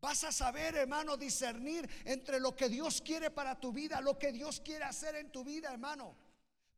Vas 0.00 0.24
a 0.24 0.32
saber, 0.32 0.74
hermano, 0.74 1.16
discernir 1.16 1.88
entre 2.04 2.40
lo 2.40 2.56
que 2.56 2.68
Dios 2.68 3.00
quiere 3.00 3.30
para 3.30 3.60
tu 3.60 3.72
vida, 3.72 4.00
lo 4.00 4.18
que 4.18 4.32
Dios 4.32 4.60
quiere 4.60 4.86
hacer 4.86 5.14
en 5.14 5.30
tu 5.30 5.44
vida, 5.44 5.70
hermano. 5.70 6.16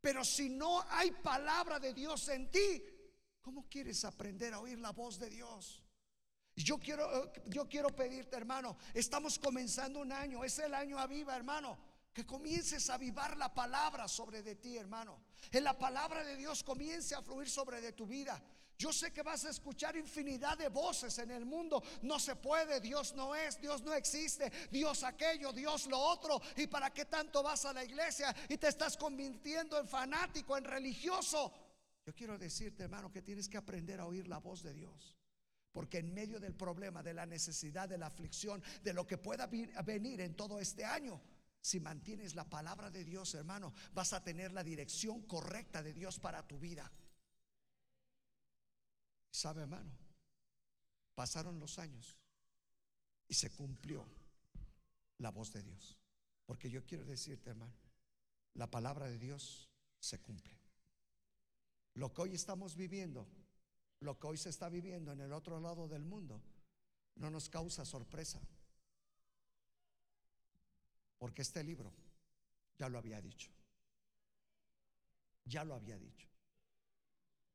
Pero 0.02 0.22
si 0.22 0.50
no 0.50 0.84
hay 0.90 1.12
palabra 1.12 1.80
de 1.80 1.94
Dios 1.94 2.28
en 2.28 2.50
ti, 2.50 2.97
¿Cómo 3.48 3.66
quieres 3.66 4.04
aprender 4.04 4.52
a 4.52 4.60
oír 4.60 4.78
la 4.78 4.90
voz 4.90 5.18
de 5.18 5.30
Dios? 5.30 5.82
Yo 6.54 6.76
quiero, 6.76 7.24
eh, 7.24 7.32
yo 7.46 7.66
quiero 7.66 7.88
pedirte, 7.88 8.36
hermano, 8.36 8.76
estamos 8.92 9.38
comenzando 9.38 10.00
un 10.00 10.12
año, 10.12 10.44
es 10.44 10.58
el 10.58 10.74
año 10.74 10.98
aviva, 10.98 11.34
hermano. 11.34 11.78
Que 12.12 12.26
comiences 12.26 12.90
a 12.90 12.96
avivar 12.96 13.38
la 13.38 13.54
palabra 13.54 14.06
sobre 14.06 14.42
de 14.42 14.56
ti, 14.56 14.76
hermano. 14.76 15.22
En 15.50 15.64
la 15.64 15.78
palabra 15.78 16.22
de 16.24 16.36
Dios 16.36 16.62
comience 16.62 17.14
a 17.14 17.22
fluir 17.22 17.48
sobre 17.48 17.80
de 17.80 17.92
tu 17.92 18.06
vida. 18.06 18.38
Yo 18.76 18.92
sé 18.92 19.14
que 19.14 19.22
vas 19.22 19.46
a 19.46 19.50
escuchar 19.50 19.96
infinidad 19.96 20.58
de 20.58 20.68
voces 20.68 21.18
en 21.18 21.30
el 21.30 21.46
mundo. 21.46 21.82
No 22.02 22.20
se 22.20 22.36
puede, 22.36 22.82
Dios 22.82 23.14
no 23.14 23.34
es, 23.34 23.58
Dios 23.62 23.80
no 23.82 23.94
existe, 23.94 24.52
Dios 24.70 25.04
aquello, 25.04 25.54
Dios 25.54 25.86
lo 25.86 25.98
otro. 25.98 26.40
¿Y 26.56 26.66
para 26.66 26.92
qué 26.92 27.06
tanto 27.06 27.42
vas 27.42 27.64
a 27.64 27.72
la 27.72 27.82
iglesia 27.82 28.36
y 28.48 28.58
te 28.58 28.68
estás 28.68 28.98
convirtiendo 28.98 29.78
en 29.78 29.88
fanático, 29.88 30.54
en 30.54 30.64
religioso? 30.64 31.52
Yo 32.08 32.14
quiero 32.14 32.38
decirte, 32.38 32.84
hermano, 32.84 33.12
que 33.12 33.20
tienes 33.20 33.50
que 33.50 33.58
aprender 33.58 34.00
a 34.00 34.06
oír 34.06 34.28
la 34.28 34.38
voz 34.38 34.62
de 34.62 34.72
Dios. 34.72 35.14
Porque 35.72 35.98
en 35.98 36.14
medio 36.14 36.40
del 36.40 36.54
problema, 36.54 37.02
de 37.02 37.12
la 37.12 37.26
necesidad, 37.26 37.86
de 37.86 37.98
la 37.98 38.06
aflicción, 38.06 38.62
de 38.82 38.94
lo 38.94 39.06
que 39.06 39.18
pueda 39.18 39.46
venir 39.46 40.22
en 40.22 40.34
todo 40.34 40.58
este 40.58 40.86
año, 40.86 41.20
si 41.60 41.80
mantienes 41.80 42.34
la 42.34 42.48
palabra 42.48 42.90
de 42.90 43.04
Dios, 43.04 43.34
hermano, 43.34 43.74
vas 43.92 44.14
a 44.14 44.24
tener 44.24 44.52
la 44.52 44.64
dirección 44.64 45.20
correcta 45.26 45.82
de 45.82 45.92
Dios 45.92 46.18
para 46.18 46.48
tu 46.48 46.58
vida. 46.58 46.90
¿Sabe, 49.30 49.60
hermano? 49.60 49.92
Pasaron 51.14 51.60
los 51.60 51.78
años 51.78 52.16
y 53.28 53.34
se 53.34 53.50
cumplió 53.50 54.08
la 55.18 55.30
voz 55.30 55.52
de 55.52 55.62
Dios. 55.62 55.98
Porque 56.46 56.70
yo 56.70 56.86
quiero 56.86 57.04
decirte, 57.04 57.50
hermano, 57.50 57.74
la 58.54 58.70
palabra 58.70 59.08
de 59.08 59.18
Dios 59.18 59.68
se 60.00 60.18
cumple. 60.20 60.57
Lo 61.98 62.14
que 62.14 62.22
hoy 62.22 62.34
estamos 62.34 62.76
viviendo, 62.76 63.26
lo 63.98 64.20
que 64.20 64.28
hoy 64.28 64.36
se 64.36 64.50
está 64.50 64.68
viviendo 64.68 65.10
en 65.10 65.20
el 65.20 65.32
otro 65.32 65.58
lado 65.58 65.88
del 65.88 66.04
mundo, 66.04 66.40
no 67.16 67.28
nos 67.28 67.48
causa 67.48 67.84
sorpresa. 67.84 68.40
Porque 71.18 71.42
este 71.42 71.64
libro 71.64 71.92
ya 72.78 72.88
lo 72.88 72.98
había 72.98 73.20
dicho. 73.20 73.50
Ya 75.44 75.64
lo 75.64 75.74
había 75.74 75.98
dicho. 75.98 76.28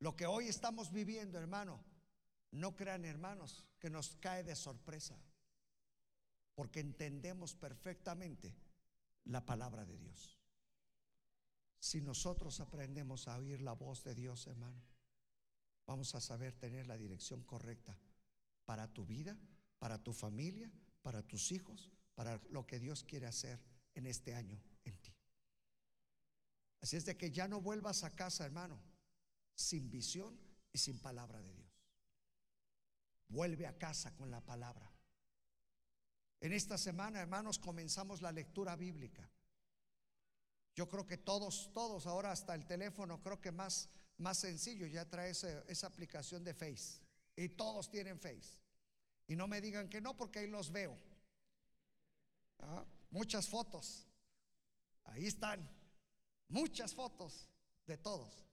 Lo 0.00 0.14
que 0.14 0.26
hoy 0.26 0.48
estamos 0.48 0.92
viviendo, 0.92 1.38
hermano, 1.38 1.82
no 2.50 2.76
crean 2.76 3.06
hermanos 3.06 3.64
que 3.78 3.88
nos 3.88 4.14
cae 4.16 4.44
de 4.44 4.56
sorpresa. 4.56 5.18
Porque 6.54 6.80
entendemos 6.80 7.54
perfectamente 7.54 8.54
la 9.24 9.46
palabra 9.46 9.86
de 9.86 9.96
Dios. 9.96 10.38
Si 11.84 12.00
nosotros 12.00 12.60
aprendemos 12.60 13.28
a 13.28 13.36
oír 13.36 13.60
la 13.60 13.74
voz 13.74 14.04
de 14.04 14.14
Dios, 14.14 14.46
hermano, 14.46 14.82
vamos 15.86 16.14
a 16.14 16.20
saber 16.22 16.54
tener 16.54 16.86
la 16.86 16.96
dirección 16.96 17.42
correcta 17.42 17.94
para 18.64 18.90
tu 18.90 19.04
vida, 19.04 19.36
para 19.78 20.02
tu 20.02 20.14
familia, 20.14 20.72
para 21.02 21.22
tus 21.22 21.52
hijos, 21.52 21.92
para 22.14 22.40
lo 22.48 22.66
que 22.66 22.80
Dios 22.80 23.04
quiere 23.04 23.26
hacer 23.26 23.60
en 23.94 24.06
este 24.06 24.34
año 24.34 24.58
en 24.86 24.96
ti. 24.96 25.14
Así 26.80 26.96
es 26.96 27.04
de 27.04 27.18
que 27.18 27.30
ya 27.30 27.48
no 27.48 27.60
vuelvas 27.60 28.02
a 28.02 28.16
casa, 28.16 28.46
hermano, 28.46 28.80
sin 29.54 29.90
visión 29.90 30.40
y 30.72 30.78
sin 30.78 30.98
palabra 30.98 31.42
de 31.42 31.52
Dios. 31.52 31.84
Vuelve 33.28 33.66
a 33.66 33.76
casa 33.76 34.16
con 34.16 34.30
la 34.30 34.40
palabra. 34.40 34.90
En 36.40 36.54
esta 36.54 36.78
semana, 36.78 37.20
hermanos, 37.20 37.58
comenzamos 37.58 38.22
la 38.22 38.32
lectura 38.32 38.74
bíblica. 38.74 39.30
Yo 40.74 40.88
creo 40.88 41.06
que 41.06 41.16
todos, 41.16 41.70
todos, 41.72 42.06
ahora 42.06 42.32
hasta 42.32 42.54
el 42.54 42.66
teléfono, 42.66 43.22
creo 43.22 43.40
que 43.40 43.52
más, 43.52 43.88
más 44.18 44.38
sencillo, 44.38 44.86
ya 44.86 45.08
trae 45.08 45.30
esa 45.30 45.86
aplicación 45.86 46.42
de 46.42 46.52
Face. 46.52 47.00
Y 47.36 47.48
todos 47.50 47.90
tienen 47.90 48.18
Face. 48.18 48.58
Y 49.26 49.36
no 49.36 49.46
me 49.46 49.60
digan 49.60 49.88
que 49.88 50.00
no, 50.00 50.16
porque 50.16 50.40
ahí 50.40 50.46
los 50.48 50.72
veo. 50.72 50.98
Ah, 52.58 52.84
muchas 53.10 53.48
fotos. 53.48 54.06
Ahí 55.04 55.26
están. 55.26 55.68
Muchas 56.48 56.94
fotos 56.94 57.48
de 57.86 57.96
todos. 57.96 58.44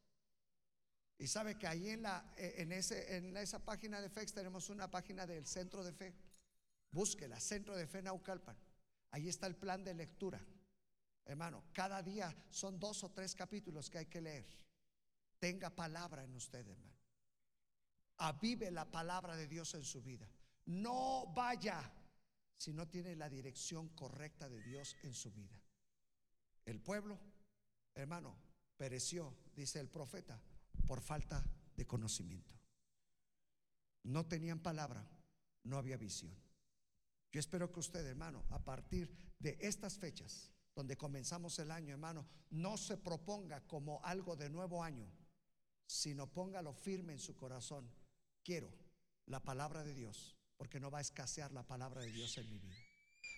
Y 1.17 1.27
sabe 1.27 1.57
que 1.57 1.67
ahí 1.67 1.89
en, 1.89 2.03
la, 2.03 2.33
en, 2.37 2.71
ese, 2.71 3.15
en 3.15 3.35
esa 3.37 3.59
página 3.59 4.01
de 4.01 4.09
Face 4.09 4.33
tenemos 4.33 4.69
una 4.69 4.89
página 4.89 5.27
del 5.27 5.45
Centro 5.45 5.83
de 5.83 5.93
Fe. 5.93 6.13
Búsquela, 6.91 7.39
Centro 7.39 7.75
de 7.75 7.87
Fe 7.87 8.01
Naucalpan. 8.01 8.57
Ahí 9.11 9.27
está 9.27 9.47
el 9.47 9.55
plan 9.55 9.83
de 9.83 9.93
lectura. 9.93 10.41
Hermano, 11.25 11.63
cada 11.73 12.01
día 12.01 12.35
son 12.49 12.79
dos 12.79 13.03
o 13.03 13.11
tres 13.11 13.35
capítulos 13.35 13.89
que 13.89 13.99
hay 13.99 14.05
que 14.07 14.21
leer. 14.21 14.45
Tenga 15.39 15.69
palabra 15.69 16.23
en 16.23 16.35
usted, 16.35 16.67
hermano. 16.67 16.99
Avive 18.17 18.69
la 18.69 18.89
palabra 18.89 19.35
de 19.35 19.47
Dios 19.47 19.73
en 19.73 19.83
su 19.83 20.01
vida. 20.01 20.29
No 20.65 21.31
vaya 21.33 21.91
si 22.57 22.73
no 22.73 22.87
tiene 22.87 23.15
la 23.15 23.29
dirección 23.29 23.89
correcta 23.89 24.47
de 24.47 24.61
Dios 24.61 24.95
en 25.03 25.15
su 25.15 25.31
vida. 25.31 25.59
El 26.65 26.79
pueblo, 26.79 27.19
hermano, 27.95 28.37
pereció, 28.77 29.35
dice 29.55 29.79
el 29.79 29.89
profeta, 29.89 30.39
por 30.85 31.01
falta 31.01 31.43
de 31.75 31.87
conocimiento. 31.87 32.53
No 34.03 34.27
tenían 34.27 34.59
palabra, 34.59 35.07
no 35.63 35.77
había 35.77 35.97
visión. 35.97 36.35
Yo 37.31 37.39
espero 37.39 37.71
que 37.71 37.79
usted, 37.79 38.05
hermano, 38.05 38.45
a 38.49 38.59
partir 38.59 39.09
de 39.39 39.57
estas 39.61 39.97
fechas, 39.97 40.50
donde 40.75 40.97
comenzamos 40.97 41.57
el 41.59 41.71
año, 41.71 41.91
hermano, 41.91 42.25
no 42.49 42.77
se 42.77 42.97
proponga 42.97 43.61
como 43.67 44.03
algo 44.03 44.35
de 44.35 44.49
nuevo 44.49 44.83
año, 44.83 45.11
sino 45.85 46.27
póngalo 46.27 46.73
firme 46.73 47.13
en 47.13 47.19
su 47.19 47.35
corazón. 47.35 47.89
Quiero 48.43 48.71
la 49.25 49.43
palabra 49.43 49.83
de 49.83 49.93
Dios, 49.93 50.37
porque 50.57 50.79
no 50.79 50.89
va 50.89 50.99
a 50.99 51.01
escasear 51.01 51.51
la 51.51 51.67
palabra 51.67 52.01
de 52.01 52.11
Dios 52.11 52.37
en 52.37 52.49
mi 52.49 52.59
vida. 52.59 52.77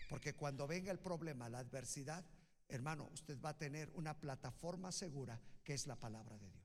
Porque 0.10 0.36
cuando 0.36 0.68
venga 0.68 0.92
el 0.92 1.00
problema, 1.00 1.50
la 1.50 1.60
adversidad, 1.60 2.24
hermano, 2.68 3.10
usted 3.14 3.40
va 3.42 3.50
a 3.50 3.58
tener 3.58 3.90
una 3.96 4.20
plataforma 4.20 4.92
segura 4.92 5.42
que 5.64 5.74
es 5.74 5.88
la 5.88 6.00
palabra 6.00 6.38
de 6.38 6.52
Dios. 6.52 6.64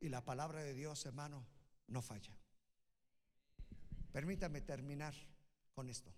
Y 0.00 0.08
la 0.08 0.24
palabra 0.24 0.62
de 0.62 0.74
Dios, 0.74 1.04
hermano, 1.04 1.46
no 1.88 2.00
falla. 2.00 2.36
Permítame 4.12 4.60
terminar 4.60 5.14
con 5.72 5.90
esto. 5.90 6.14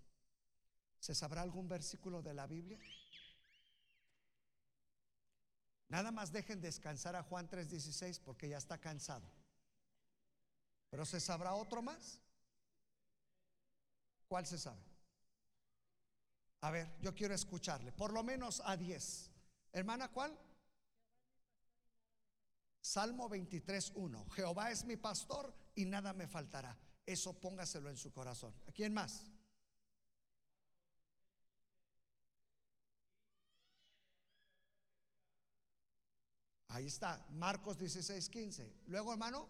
¿Se 0.99 1.15
sabrá 1.15 1.41
algún 1.41 1.67
versículo 1.67 2.21
de 2.21 2.33
la 2.33 2.47
Biblia? 2.47 2.79
Nada 5.91 6.09
más 6.09 6.31
dejen 6.31 6.61
descansar 6.61 7.17
a 7.17 7.23
Juan 7.23 7.49
3:16 7.49 8.17
porque 8.19 8.47
ya 8.47 8.57
está 8.57 8.77
cansado. 8.77 9.29
Pero 10.89 11.05
¿se 11.05 11.19
sabrá 11.19 11.53
otro 11.53 11.81
más? 11.81 12.21
¿Cuál 14.29 14.45
se 14.45 14.57
sabe? 14.57 14.81
A 16.61 16.71
ver, 16.71 16.87
yo 17.01 17.13
quiero 17.13 17.33
escucharle, 17.33 17.91
por 17.91 18.13
lo 18.13 18.23
menos 18.23 18.61
a 18.63 18.77
10. 18.77 19.31
Hermana, 19.73 20.09
¿cuál? 20.09 20.33
Salmo 22.79 23.29
23.1. 23.29 24.29
Jehová 24.31 24.71
es 24.71 24.85
mi 24.85 24.95
pastor 24.95 25.53
y 25.75 25.83
nada 25.83 26.13
me 26.13 26.25
faltará. 26.25 26.77
Eso 27.05 27.33
póngaselo 27.33 27.89
en 27.89 27.97
su 27.97 28.13
corazón. 28.13 28.53
¿A 28.65 28.71
quién 28.71 28.93
más? 28.93 29.29
Ahí 36.73 36.85
está, 36.87 37.25
Marcos 37.31 37.77
16, 37.77 38.29
15. 38.29 38.73
Luego, 38.87 39.11
hermano. 39.11 39.49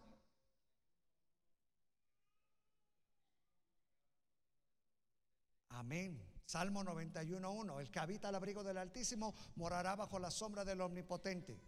Amén. 5.70 6.20
Salmo 6.46 6.84
91, 6.84 7.80
El 7.80 7.92
que 7.92 8.00
habita 8.00 8.30
al 8.30 8.36
abrigo 8.36 8.64
del 8.64 8.78
Altísimo 8.78 9.36
morará 9.56 9.96
bajo 9.96 10.18
la 10.18 10.32
sombra 10.32 10.66
del 10.66 10.82
Omnipotente. 10.82 11.62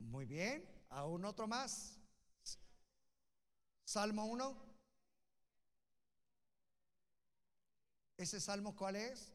Muy 0.00 0.26
bien. 0.26 0.68
¿Aún 0.88 1.24
otro 1.24 1.46
más? 1.46 1.99
Salmo 3.90 4.24
1. 4.26 4.56
¿Ese 8.18 8.38
salmo 8.38 8.76
cuál 8.76 8.94
es? 8.94 9.32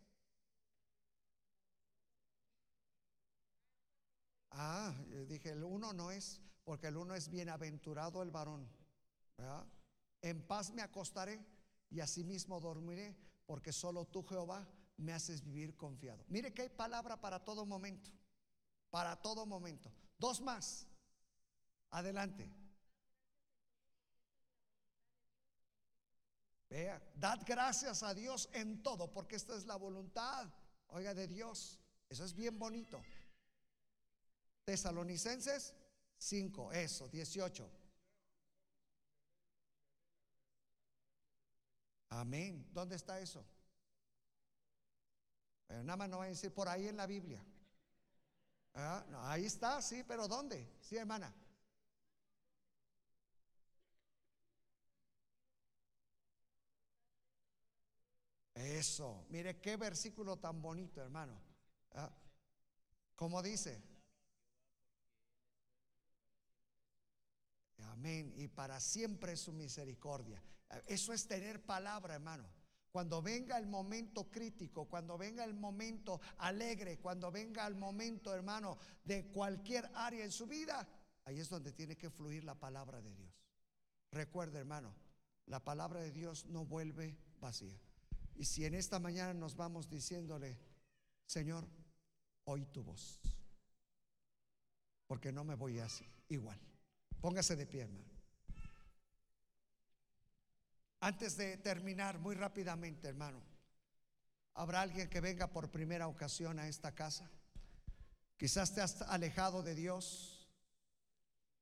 Ah, 4.52 4.94
dije, 5.28 5.50
el 5.50 5.62
1 5.62 5.92
no 5.92 6.10
es, 6.10 6.40
porque 6.64 6.88
el 6.88 6.96
1 6.96 7.16
es 7.16 7.30
bienaventurado 7.30 8.24
el 8.24 8.32
varón. 8.32 8.66
En 10.22 10.42
paz 10.48 10.72
me 10.72 10.82
acostaré 10.82 11.46
y 11.90 12.00
asimismo 12.00 12.62
dormiré, 12.62 13.14
porque 13.46 13.74
solo 13.74 14.06
tú, 14.06 14.24
Jehová, 14.24 14.66
me 14.96 15.12
haces 15.12 15.44
vivir 15.44 15.76
confiado. 15.76 16.24
Mire 16.30 16.54
que 16.54 16.62
hay 16.62 16.70
palabra 16.70 17.20
para 17.20 17.44
todo 17.44 17.66
momento, 17.66 18.10
para 18.90 19.22
todo 19.22 19.46
momento. 19.46 19.92
Dos 20.18 20.40
más. 20.40 20.88
Adelante. 21.90 22.65
Vea, 26.70 27.02
dad 27.16 27.42
gracias 27.46 28.04
a 28.04 28.14
Dios 28.14 28.50
en 28.54 28.82
todo, 28.82 29.12
porque 29.12 29.36
esta 29.36 29.56
es 29.56 29.66
la 29.66 29.76
voluntad, 29.76 30.48
oiga, 30.88 31.14
de 31.14 31.28
Dios. 31.28 31.80
Eso 32.10 32.24
es 32.24 32.34
bien 32.34 32.58
bonito. 32.58 33.02
Tesalonicenses 34.64 35.74
5, 36.18 36.72
eso, 36.72 37.08
18. 37.10 37.70
Amén. 42.10 42.68
¿Dónde 42.72 42.96
está 42.96 43.20
eso? 43.20 43.46
Nada 45.70 45.98
más 45.98 46.10
no 46.10 46.20
va 46.20 46.26
a 46.26 46.28
decir 46.28 46.54
por 46.54 46.68
ahí 46.68 46.88
en 46.88 46.98
la 46.98 47.06
Biblia. 47.06 47.44
Ah, 48.74 49.06
ahí 49.24 49.46
está, 49.46 49.82
sí, 49.82 50.04
pero 50.04 50.28
¿dónde? 50.28 50.78
Sí, 50.82 50.98
hermana. 50.98 51.34
Eso, 58.56 59.26
mire 59.30 59.60
qué 59.60 59.76
versículo 59.76 60.38
tan 60.38 60.62
bonito, 60.62 61.02
hermano. 61.02 61.38
Ah, 61.92 62.10
como 63.16 63.42
dice, 63.42 63.84
amén, 67.92 68.34
y 68.38 68.48
para 68.48 68.80
siempre 68.80 69.36
su 69.36 69.52
misericordia. 69.52 70.42
Eso 70.88 71.14
es 71.14 71.28
tener 71.28 71.62
palabra, 71.66 72.16
hermano. 72.16 72.50
Cuando 72.92 73.22
venga 73.22 73.58
el 73.58 73.68
momento 73.68 74.32
crítico, 74.32 74.86
cuando 74.86 75.18
venga 75.18 75.44
el 75.44 75.54
momento 75.54 76.22
alegre, 76.38 76.98
cuando 77.00 77.30
venga 77.30 77.68
el 77.68 77.76
momento, 77.76 78.34
hermano, 78.34 78.78
de 79.04 79.26
cualquier 79.28 79.92
área 79.96 80.24
en 80.24 80.32
su 80.32 80.48
vida, 80.48 80.88
ahí 81.26 81.42
es 81.42 81.50
donde 81.50 81.74
tiene 81.74 81.98
que 81.98 82.10
fluir 82.10 82.46
la 82.46 82.56
palabra 82.56 83.02
de 83.02 83.14
Dios. 83.14 83.34
Recuerde, 84.12 84.60
hermano, 84.60 84.96
la 85.46 85.62
palabra 85.62 86.00
de 86.00 86.14
Dios 86.14 86.46
no 86.46 86.64
vuelve 86.64 87.18
vacía. 87.42 87.78
Y 88.36 88.46
si 88.46 88.66
en 88.66 88.76
esta 88.76 89.00
mañana 89.00 89.34
nos 89.34 89.56
vamos 89.56 89.90
diciéndole, 89.90 90.58
Señor, 91.26 91.68
oí 92.44 92.66
tu 92.66 92.84
voz, 92.84 93.20
porque 95.08 95.32
no 95.32 95.44
me 95.44 95.56
voy 95.56 95.80
así, 95.80 96.06
igual. 96.30 96.60
Póngase 97.22 97.56
de 97.56 97.66
pie, 97.66 97.82
hermano. 97.82 98.16
Antes 101.00 101.38
de 101.38 101.58
terminar, 101.58 102.20
muy 102.20 102.36
rápidamente, 102.36 103.08
hermano, 103.08 103.42
¿habrá 104.54 104.82
alguien 104.82 105.10
que 105.10 105.22
venga 105.22 105.48
por 105.48 105.72
primera 105.72 106.08
ocasión 106.08 106.60
a 106.60 106.68
esta 106.68 106.94
casa? 106.94 107.30
Quizás 108.38 108.74
te 108.74 108.82
has 108.82 109.02
alejado 109.04 109.64
de 109.64 109.76
Dios, 109.76 110.50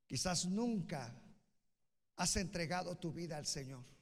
quizás 0.08 0.46
nunca 0.46 1.14
has 2.16 2.36
entregado 2.36 2.98
tu 2.98 3.12
vida 3.12 3.38
al 3.38 3.46
Señor. 3.46 3.93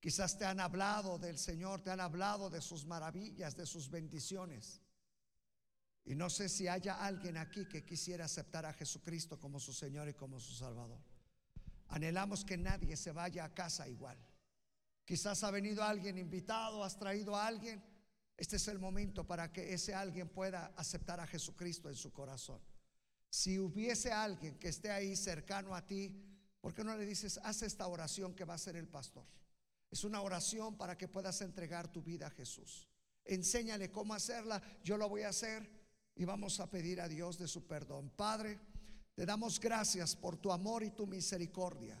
Quizás 0.00 0.38
te 0.38 0.46
han 0.46 0.60
hablado 0.60 1.18
del 1.18 1.36
Señor, 1.36 1.82
te 1.82 1.90
han 1.90 2.00
hablado 2.00 2.48
de 2.48 2.62
sus 2.62 2.86
maravillas, 2.86 3.54
de 3.54 3.66
sus 3.66 3.90
bendiciones. 3.90 4.80
Y 6.06 6.14
no 6.14 6.30
sé 6.30 6.48
si 6.48 6.66
haya 6.66 7.04
alguien 7.04 7.36
aquí 7.36 7.66
que 7.66 7.84
quisiera 7.84 8.24
aceptar 8.24 8.64
a 8.64 8.72
Jesucristo 8.72 9.38
como 9.38 9.60
su 9.60 9.74
Señor 9.74 10.08
y 10.08 10.14
como 10.14 10.40
su 10.40 10.54
Salvador. 10.54 10.98
Anhelamos 11.88 12.44
que 12.44 12.56
nadie 12.56 12.96
se 12.96 13.12
vaya 13.12 13.44
a 13.44 13.54
casa 13.54 13.86
igual. 13.88 14.18
Quizás 15.04 15.44
ha 15.44 15.50
venido 15.50 15.82
alguien 15.82 16.16
invitado, 16.16 16.82
has 16.82 16.98
traído 16.98 17.36
a 17.36 17.46
alguien. 17.46 17.84
Este 18.36 18.56
es 18.56 18.68
el 18.68 18.78
momento 18.78 19.26
para 19.26 19.52
que 19.52 19.74
ese 19.74 19.94
alguien 19.94 20.30
pueda 20.30 20.72
aceptar 20.76 21.20
a 21.20 21.26
Jesucristo 21.26 21.90
en 21.90 21.96
su 21.96 22.10
corazón. 22.10 22.62
Si 23.28 23.58
hubiese 23.58 24.12
alguien 24.12 24.58
que 24.58 24.68
esté 24.68 24.90
ahí 24.90 25.14
cercano 25.14 25.74
a 25.74 25.84
ti, 25.84 26.24
¿por 26.60 26.72
qué 26.72 26.82
no 26.82 26.96
le 26.96 27.04
dices, 27.04 27.38
haz 27.42 27.62
esta 27.62 27.86
oración 27.86 28.34
que 28.34 28.44
va 28.44 28.54
a 28.54 28.58
ser 28.58 28.76
el 28.76 28.88
pastor? 28.88 29.26
Es 29.90 30.04
una 30.04 30.22
oración 30.22 30.76
para 30.76 30.96
que 30.96 31.08
puedas 31.08 31.40
entregar 31.40 31.90
tu 31.90 32.02
vida 32.02 32.28
a 32.28 32.30
Jesús. 32.30 32.88
Enséñale 33.24 33.90
cómo 33.90 34.14
hacerla, 34.14 34.62
yo 34.82 34.96
lo 34.96 35.08
voy 35.08 35.22
a 35.22 35.30
hacer 35.30 35.68
y 36.14 36.24
vamos 36.24 36.60
a 36.60 36.70
pedir 36.70 37.00
a 37.00 37.08
Dios 37.08 37.38
de 37.38 37.48
su 37.48 37.66
perdón. 37.66 38.10
Padre, 38.10 38.58
te 39.14 39.26
damos 39.26 39.60
gracias 39.60 40.16
por 40.16 40.36
tu 40.36 40.52
amor 40.52 40.82
y 40.82 40.90
tu 40.90 41.06
misericordia. 41.06 41.98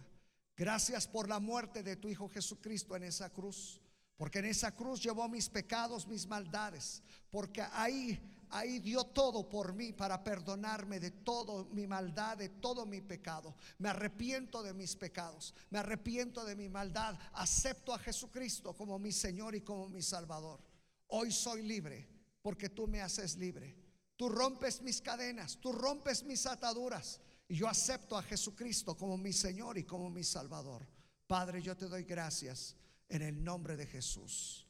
Gracias 0.56 1.06
por 1.06 1.28
la 1.28 1.40
muerte 1.40 1.82
de 1.82 1.96
tu 1.96 2.08
Hijo 2.08 2.28
Jesucristo 2.28 2.94
en 2.96 3.04
esa 3.04 3.30
cruz. 3.30 3.80
Porque 4.16 4.40
en 4.40 4.44
esa 4.44 4.76
cruz 4.76 5.02
llevó 5.02 5.26
mis 5.28 5.48
pecados, 5.48 6.06
mis 6.06 6.26
maldades. 6.26 7.02
Porque 7.30 7.62
ahí, 7.72 8.20
ahí 8.50 8.78
dio 8.78 9.04
todo 9.04 9.48
por 9.48 9.72
mí 9.72 9.92
para 9.92 10.22
perdonarme 10.22 11.00
de 11.00 11.10
todo 11.10 11.66
mi 11.72 11.86
maldad, 11.86 12.36
de 12.36 12.48
todo 12.48 12.86
mi 12.86 13.00
pecado. 13.00 13.54
Me 13.78 13.88
arrepiento 13.88 14.62
de 14.62 14.72
mis 14.74 14.96
pecados. 14.96 15.54
Me 15.70 15.78
arrepiento 15.78 16.44
de 16.44 16.56
mi 16.56 16.68
maldad. 16.68 17.18
Acepto 17.32 17.94
a 17.94 17.98
Jesucristo 17.98 18.74
como 18.74 18.98
mi 18.98 19.12
Señor 19.12 19.54
y 19.54 19.60
como 19.60 19.88
mi 19.88 20.02
Salvador. 20.02 20.60
Hoy 21.08 21.32
soy 21.32 21.62
libre 21.62 22.08
porque 22.42 22.68
tú 22.68 22.86
me 22.86 23.00
haces 23.00 23.36
libre. 23.36 23.76
Tú 24.16 24.28
rompes 24.28 24.82
mis 24.82 25.00
cadenas, 25.00 25.58
tú 25.60 25.72
rompes 25.72 26.24
mis 26.24 26.46
ataduras. 26.46 27.20
Y 27.48 27.56
yo 27.56 27.68
acepto 27.68 28.16
a 28.16 28.22
Jesucristo 28.22 28.96
como 28.96 29.16
mi 29.16 29.32
Señor 29.32 29.78
y 29.78 29.84
como 29.84 30.10
mi 30.10 30.22
Salvador. 30.22 30.86
Padre, 31.26 31.62
yo 31.62 31.76
te 31.76 31.86
doy 31.86 32.04
gracias 32.04 32.76
en 33.08 33.22
el 33.22 33.42
nombre 33.42 33.76
de 33.76 33.86
Jesús. 33.86 34.66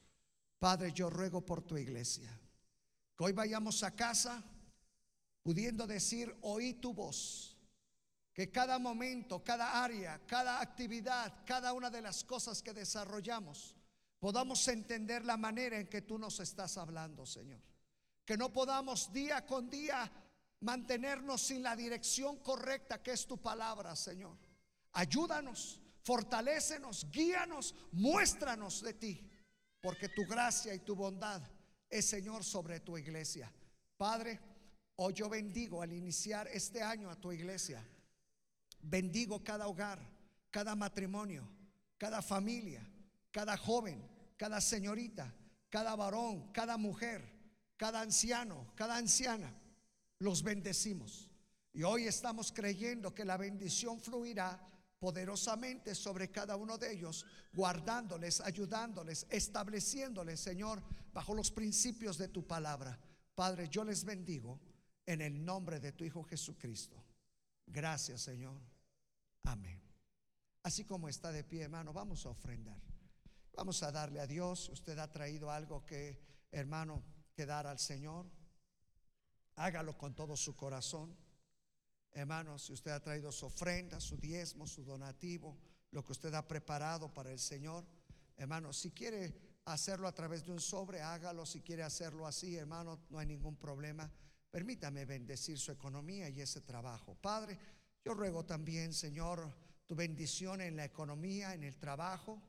Padre, 0.58 0.92
yo 0.92 1.10
ruego 1.10 1.44
por 1.44 1.62
tu 1.62 1.76
iglesia. 1.76 2.30
Que 3.20 3.24
hoy 3.24 3.32
vayamos 3.32 3.82
a 3.82 3.94
casa 3.94 4.42
pudiendo 5.42 5.86
decir, 5.86 6.34
oí 6.40 6.72
tu 6.72 6.94
voz. 6.94 7.54
Que 8.32 8.50
cada 8.50 8.78
momento, 8.78 9.44
cada 9.44 9.84
área, 9.84 10.22
cada 10.26 10.58
actividad, 10.58 11.44
cada 11.44 11.74
una 11.74 11.90
de 11.90 12.00
las 12.00 12.24
cosas 12.24 12.62
que 12.62 12.72
desarrollamos, 12.72 13.76
podamos 14.18 14.66
entender 14.68 15.26
la 15.26 15.36
manera 15.36 15.78
en 15.78 15.86
que 15.88 16.00
tú 16.00 16.16
nos 16.16 16.40
estás 16.40 16.78
hablando, 16.78 17.26
Señor. 17.26 17.60
Que 18.24 18.38
no 18.38 18.54
podamos 18.54 19.12
día 19.12 19.44
con 19.44 19.68
día 19.68 20.10
mantenernos 20.60 21.42
sin 21.42 21.62
la 21.62 21.76
dirección 21.76 22.38
correcta 22.38 23.02
que 23.02 23.12
es 23.12 23.26
tu 23.26 23.36
palabra, 23.36 23.94
Señor. 23.96 24.38
Ayúdanos 24.92 25.78
fortalécenos, 26.04 27.06
guíanos, 27.10 27.74
muéstranos 27.92 28.80
de 28.80 28.94
ti, 28.94 29.30
porque 29.82 30.08
tu 30.08 30.24
gracia 30.24 30.74
y 30.74 30.78
tu 30.78 30.96
bondad 30.96 31.42
es, 31.90 32.06
Señor, 32.06 32.44
sobre 32.44 32.80
tu 32.80 32.96
iglesia. 32.96 33.52
Padre, 33.96 34.40
hoy 34.96 35.12
yo 35.12 35.28
bendigo 35.28 35.82
al 35.82 35.92
iniciar 35.92 36.48
este 36.48 36.82
año 36.82 37.10
a 37.10 37.16
tu 37.16 37.32
iglesia. 37.32 37.84
Bendigo 38.80 39.42
cada 39.42 39.66
hogar, 39.66 39.98
cada 40.50 40.74
matrimonio, 40.74 41.46
cada 41.98 42.22
familia, 42.22 42.86
cada 43.30 43.56
joven, 43.56 44.00
cada 44.36 44.60
señorita, 44.60 45.34
cada 45.68 45.96
varón, 45.96 46.52
cada 46.52 46.76
mujer, 46.76 47.22
cada 47.76 48.00
anciano, 48.00 48.72
cada 48.76 48.96
anciana. 48.96 49.52
Los 50.18 50.42
bendecimos. 50.42 51.28
Y 51.72 51.82
hoy 51.82 52.06
estamos 52.06 52.52
creyendo 52.52 53.14
que 53.14 53.24
la 53.24 53.36
bendición 53.36 54.00
fluirá 54.00 54.69
poderosamente 55.00 55.94
sobre 55.94 56.30
cada 56.30 56.56
uno 56.56 56.76
de 56.76 56.92
ellos, 56.92 57.26
guardándoles, 57.54 58.40
ayudándoles, 58.42 59.26
estableciéndoles, 59.30 60.38
Señor, 60.38 60.82
bajo 61.12 61.34
los 61.34 61.50
principios 61.50 62.18
de 62.18 62.28
tu 62.28 62.46
palabra. 62.46 63.00
Padre, 63.34 63.68
yo 63.68 63.82
les 63.82 64.04
bendigo 64.04 64.60
en 65.06 65.22
el 65.22 65.42
nombre 65.42 65.80
de 65.80 65.92
tu 65.92 66.04
Hijo 66.04 66.22
Jesucristo. 66.22 67.02
Gracias, 67.66 68.20
Señor. 68.20 68.60
Amén. 69.44 69.80
Así 70.62 70.84
como 70.84 71.08
está 71.08 71.32
de 71.32 71.44
pie, 71.44 71.62
hermano, 71.62 71.94
vamos 71.94 72.26
a 72.26 72.28
ofrendar. 72.28 72.80
Vamos 73.54 73.82
a 73.82 73.90
darle 73.90 74.20
a 74.20 74.26
Dios. 74.26 74.68
Usted 74.68 74.98
ha 74.98 75.10
traído 75.10 75.50
algo 75.50 75.86
que, 75.86 76.20
hermano, 76.52 77.02
que 77.34 77.46
dar 77.46 77.66
al 77.66 77.78
Señor. 77.78 78.26
Hágalo 79.56 79.96
con 79.96 80.14
todo 80.14 80.36
su 80.36 80.54
corazón. 80.54 81.16
Hermano, 82.12 82.58
si 82.58 82.72
usted 82.72 82.90
ha 82.90 83.00
traído 83.00 83.30
su 83.30 83.46
ofrenda, 83.46 84.00
su 84.00 84.16
diezmo, 84.16 84.66
su 84.66 84.84
donativo, 84.84 85.56
lo 85.90 86.04
que 86.04 86.12
usted 86.12 86.34
ha 86.34 86.46
preparado 86.46 87.12
para 87.12 87.30
el 87.30 87.38
Señor, 87.38 87.86
hermano, 88.36 88.72
si 88.72 88.90
quiere 88.90 89.50
hacerlo 89.72 90.08
a 90.08 90.12
través 90.12 90.44
de 90.44 90.52
un 90.52 90.60
sobre, 90.60 91.00
hágalo. 91.00 91.46
Si 91.46 91.60
quiere 91.60 91.82
hacerlo 91.82 92.26
así, 92.26 92.56
hermano, 92.56 93.00
no 93.10 93.18
hay 93.18 93.26
ningún 93.26 93.56
problema. 93.56 94.10
Permítame 94.50 95.04
bendecir 95.04 95.58
su 95.58 95.72
economía 95.72 96.28
y 96.28 96.40
ese 96.40 96.60
trabajo. 96.60 97.14
Padre, 97.14 97.58
yo 98.04 98.14
ruego 98.14 98.44
también, 98.44 98.92
Señor, 98.92 99.52
tu 99.86 99.94
bendición 99.94 100.60
en 100.60 100.76
la 100.76 100.84
economía, 100.84 101.54
en 101.54 101.64
el 101.64 101.76
trabajo, 101.76 102.42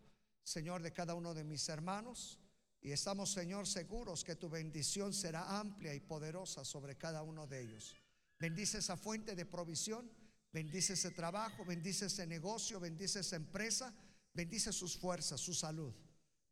Señor, 0.43 0.81
de 0.81 0.91
cada 0.91 1.13
uno 1.13 1.33
de 1.33 1.43
mis 1.43 1.67
hermanos. 1.69 2.39
Y 2.81 2.91
estamos, 2.91 3.31
Señor, 3.31 3.67
seguros 3.67 4.23
que 4.23 4.35
tu 4.35 4.49
bendición 4.49 5.13
será 5.13 5.59
amplia 5.59 5.93
y 5.93 5.99
poderosa 5.99 6.65
sobre 6.65 6.97
cada 6.97 7.21
uno 7.21 7.45
de 7.45 7.61
ellos. 7.61 8.00
Bendice 8.41 8.79
esa 8.79 8.97
fuente 8.97 9.35
de 9.35 9.45
provisión, 9.45 10.11
bendice 10.51 10.93
ese 10.93 11.11
trabajo, 11.11 11.63
bendice 11.63 12.07
ese 12.07 12.25
negocio, 12.25 12.79
bendice 12.79 13.19
esa 13.19 13.35
empresa, 13.35 13.93
bendice 14.33 14.73
sus 14.73 14.97
fuerzas, 14.97 15.39
su 15.39 15.53
salud. 15.53 15.93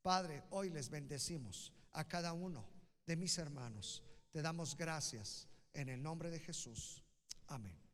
Padre, 0.04 0.44
hoy 0.52 0.70
les 0.70 0.92
bendecimos 0.92 1.74
a 1.94 2.08
cada 2.08 2.34
uno 2.34 2.64
de 3.08 3.16
mis 3.16 3.40
hermanos. 3.40 4.04
Te 4.32 4.44
damos 4.44 4.78
gracias 4.78 5.48
en 5.74 5.90
el 5.90 6.04
nombre 6.04 6.30
de 6.30 6.40
Jesús. 6.40 7.04
Amén. 7.48 7.89